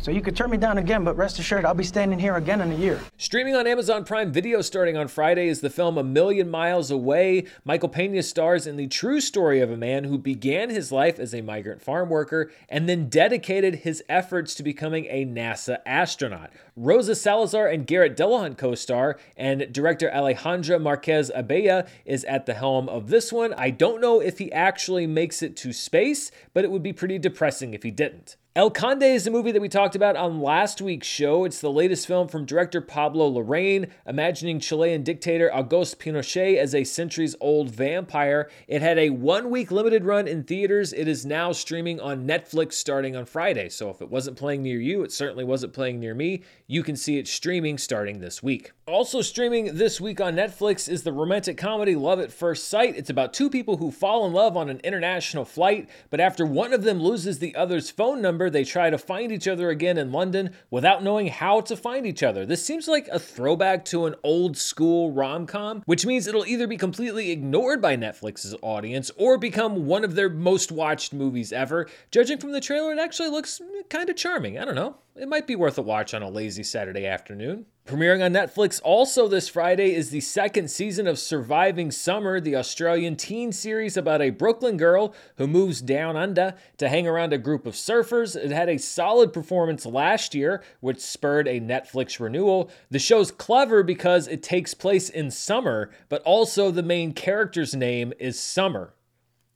So 0.00 0.12
you 0.12 0.22
could 0.22 0.36
turn 0.36 0.50
me 0.50 0.56
down 0.56 0.78
again, 0.78 1.02
but 1.02 1.16
rest 1.16 1.40
assured, 1.40 1.64
I'll 1.64 1.74
be 1.74 1.82
standing 1.82 2.20
here 2.20 2.36
again 2.36 2.60
in 2.60 2.70
a 2.70 2.74
year. 2.76 3.00
Streaming 3.16 3.56
on 3.56 3.66
Amazon 3.66 4.04
Prime 4.04 4.32
Video 4.32 4.62
starting 4.62 4.96
on 4.96 5.08
Friday 5.08 5.48
is 5.48 5.60
the 5.60 5.70
film 5.70 5.98
A 5.98 6.04
Million 6.04 6.48
Miles 6.48 6.92
Away. 6.92 7.44
Michael 7.64 7.88
Pena 7.88 8.22
stars 8.22 8.66
in 8.66 8.76
the 8.76 8.86
true 8.86 9.20
story 9.20 9.60
of 9.60 9.72
a 9.72 9.76
man 9.76 10.04
who 10.04 10.16
began 10.16 10.70
his 10.70 10.92
life 10.92 11.18
as 11.18 11.34
a 11.34 11.42
migrant 11.42 11.82
farm 11.82 12.08
worker 12.10 12.50
and 12.68 12.88
then 12.88 13.08
dedicated 13.08 13.76
his 13.76 14.02
efforts 14.08 14.54
to 14.54 14.62
becoming 14.62 15.06
a 15.06 15.26
NASA 15.26 15.78
astronaut. 15.84 16.50
Rosa 16.76 17.16
Salazar 17.16 17.66
and 17.66 17.84
Garrett 17.84 18.16
Dillahunt 18.16 18.56
co 18.56 18.76
star, 18.76 19.18
and 19.36 19.72
director 19.72 20.08
Alejandra 20.14 20.80
Marquez 20.80 21.32
Abella 21.34 21.86
is 22.04 22.22
at 22.24 22.46
the 22.46 22.54
helm 22.54 22.88
of 22.88 23.08
this 23.08 23.32
one. 23.32 23.52
I 23.54 23.70
don't 23.70 24.00
know 24.00 24.20
if 24.20 24.38
he 24.38 24.52
actually 24.52 25.08
makes 25.08 25.42
it 25.42 25.56
to 25.56 25.72
space, 25.72 26.30
but 26.54 26.64
it 26.64 26.70
would 26.70 26.84
be 26.84 26.92
pretty 26.92 27.18
depressing 27.18 27.74
if 27.74 27.82
he 27.82 27.90
didn't. 27.90 28.36
El 28.58 28.72
Conde 28.72 29.04
is 29.04 29.24
a 29.24 29.30
movie 29.30 29.52
that 29.52 29.62
we 29.62 29.68
talked 29.68 29.94
about 29.94 30.16
on 30.16 30.40
last 30.40 30.82
week's 30.82 31.06
show. 31.06 31.44
It's 31.44 31.60
the 31.60 31.70
latest 31.70 32.08
film 32.08 32.26
from 32.26 32.44
director 32.44 32.80
Pablo 32.80 33.30
Larraín, 33.30 33.88
imagining 34.04 34.58
Chilean 34.58 35.04
dictator 35.04 35.48
Augusto 35.54 35.94
Pinochet 35.94 36.56
as 36.56 36.74
a 36.74 36.82
centuries 36.82 37.36
old 37.40 37.70
vampire. 37.70 38.50
It 38.66 38.82
had 38.82 38.98
a 38.98 39.10
one 39.10 39.50
week 39.50 39.70
limited 39.70 40.04
run 40.04 40.26
in 40.26 40.42
theaters. 40.42 40.92
It 40.92 41.06
is 41.06 41.24
now 41.24 41.52
streaming 41.52 42.00
on 42.00 42.26
Netflix 42.26 42.72
starting 42.72 43.14
on 43.14 43.26
Friday. 43.26 43.68
So 43.68 43.90
if 43.90 44.02
it 44.02 44.10
wasn't 44.10 44.36
playing 44.36 44.64
near 44.64 44.80
you, 44.80 45.04
it 45.04 45.12
certainly 45.12 45.44
wasn't 45.44 45.72
playing 45.72 46.00
near 46.00 46.16
me. 46.16 46.42
You 46.66 46.82
can 46.82 46.96
see 46.96 47.16
it 47.16 47.28
streaming 47.28 47.78
starting 47.78 48.18
this 48.18 48.42
week. 48.42 48.72
Also 48.88 49.22
streaming 49.22 49.76
this 49.76 50.00
week 50.00 50.20
on 50.20 50.34
Netflix 50.34 50.88
is 50.88 51.04
the 51.04 51.12
romantic 51.12 51.58
comedy 51.58 51.94
Love 51.94 52.18
at 52.18 52.32
First 52.32 52.68
Sight. 52.68 52.96
It's 52.96 53.10
about 53.10 53.32
two 53.34 53.50
people 53.50 53.76
who 53.76 53.92
fall 53.92 54.26
in 54.26 54.32
love 54.32 54.56
on 54.56 54.68
an 54.68 54.80
international 54.82 55.44
flight, 55.44 55.88
but 56.10 56.18
after 56.18 56.44
one 56.44 56.72
of 56.72 56.82
them 56.82 56.98
loses 56.98 57.38
the 57.38 57.54
other's 57.54 57.90
phone 57.90 58.20
number, 58.20 58.47
they 58.50 58.64
try 58.64 58.90
to 58.90 58.98
find 58.98 59.32
each 59.32 59.48
other 59.48 59.70
again 59.70 59.98
in 59.98 60.12
London 60.12 60.50
without 60.70 61.02
knowing 61.02 61.28
how 61.28 61.60
to 61.62 61.76
find 61.76 62.06
each 62.06 62.22
other. 62.22 62.44
This 62.44 62.64
seems 62.64 62.88
like 62.88 63.08
a 63.08 63.18
throwback 63.18 63.84
to 63.86 64.06
an 64.06 64.14
old 64.22 64.56
school 64.56 65.12
rom 65.12 65.46
com, 65.46 65.82
which 65.86 66.06
means 66.06 66.26
it'll 66.26 66.46
either 66.46 66.66
be 66.66 66.76
completely 66.76 67.30
ignored 67.30 67.80
by 67.80 67.96
Netflix's 67.96 68.54
audience 68.62 69.10
or 69.16 69.38
become 69.38 69.86
one 69.86 70.04
of 70.04 70.14
their 70.14 70.28
most 70.28 70.72
watched 70.72 71.12
movies 71.12 71.52
ever. 71.52 71.88
Judging 72.10 72.38
from 72.38 72.52
the 72.52 72.60
trailer, 72.60 72.92
it 72.92 72.98
actually 72.98 73.28
looks 73.28 73.60
kind 73.88 74.08
of 74.08 74.16
charming. 74.16 74.58
I 74.58 74.64
don't 74.64 74.74
know. 74.74 74.96
It 75.20 75.28
might 75.28 75.48
be 75.48 75.56
worth 75.56 75.76
a 75.78 75.82
watch 75.82 76.14
on 76.14 76.22
a 76.22 76.30
lazy 76.30 76.62
Saturday 76.62 77.04
afternoon. 77.04 77.66
Premiering 77.86 78.24
on 78.24 78.32
Netflix 78.32 78.80
also 78.84 79.26
this 79.26 79.48
Friday 79.48 79.92
is 79.92 80.10
the 80.10 80.20
second 80.20 80.70
season 80.70 81.08
of 81.08 81.18
Surviving 81.18 81.90
Summer, 81.90 82.38
the 82.38 82.54
Australian 82.54 83.16
teen 83.16 83.50
series 83.50 83.96
about 83.96 84.22
a 84.22 84.30
Brooklyn 84.30 84.76
girl 84.76 85.12
who 85.36 85.48
moves 85.48 85.82
down 85.82 86.16
under 86.16 86.54
to 86.76 86.88
hang 86.88 87.08
around 87.08 87.32
a 87.32 87.38
group 87.38 87.66
of 87.66 87.74
surfers. 87.74 88.36
It 88.36 88.52
had 88.52 88.68
a 88.68 88.78
solid 88.78 89.32
performance 89.32 89.84
last 89.84 90.36
year, 90.36 90.62
which 90.78 91.00
spurred 91.00 91.48
a 91.48 91.60
Netflix 91.60 92.20
renewal. 92.20 92.70
The 92.88 93.00
show's 93.00 93.32
clever 93.32 93.82
because 93.82 94.28
it 94.28 94.44
takes 94.44 94.72
place 94.72 95.10
in 95.10 95.32
summer, 95.32 95.90
but 96.08 96.22
also 96.22 96.70
the 96.70 96.84
main 96.84 97.12
character's 97.12 97.74
name 97.74 98.12
is 98.20 98.38
Summer. 98.38 98.94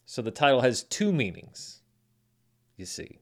So 0.07 0.23
the 0.23 0.33
title 0.33 0.63
has 0.63 0.83
two 0.83 1.13
meanings. 1.13 1.83
You 2.77 2.87
see. 2.87 3.22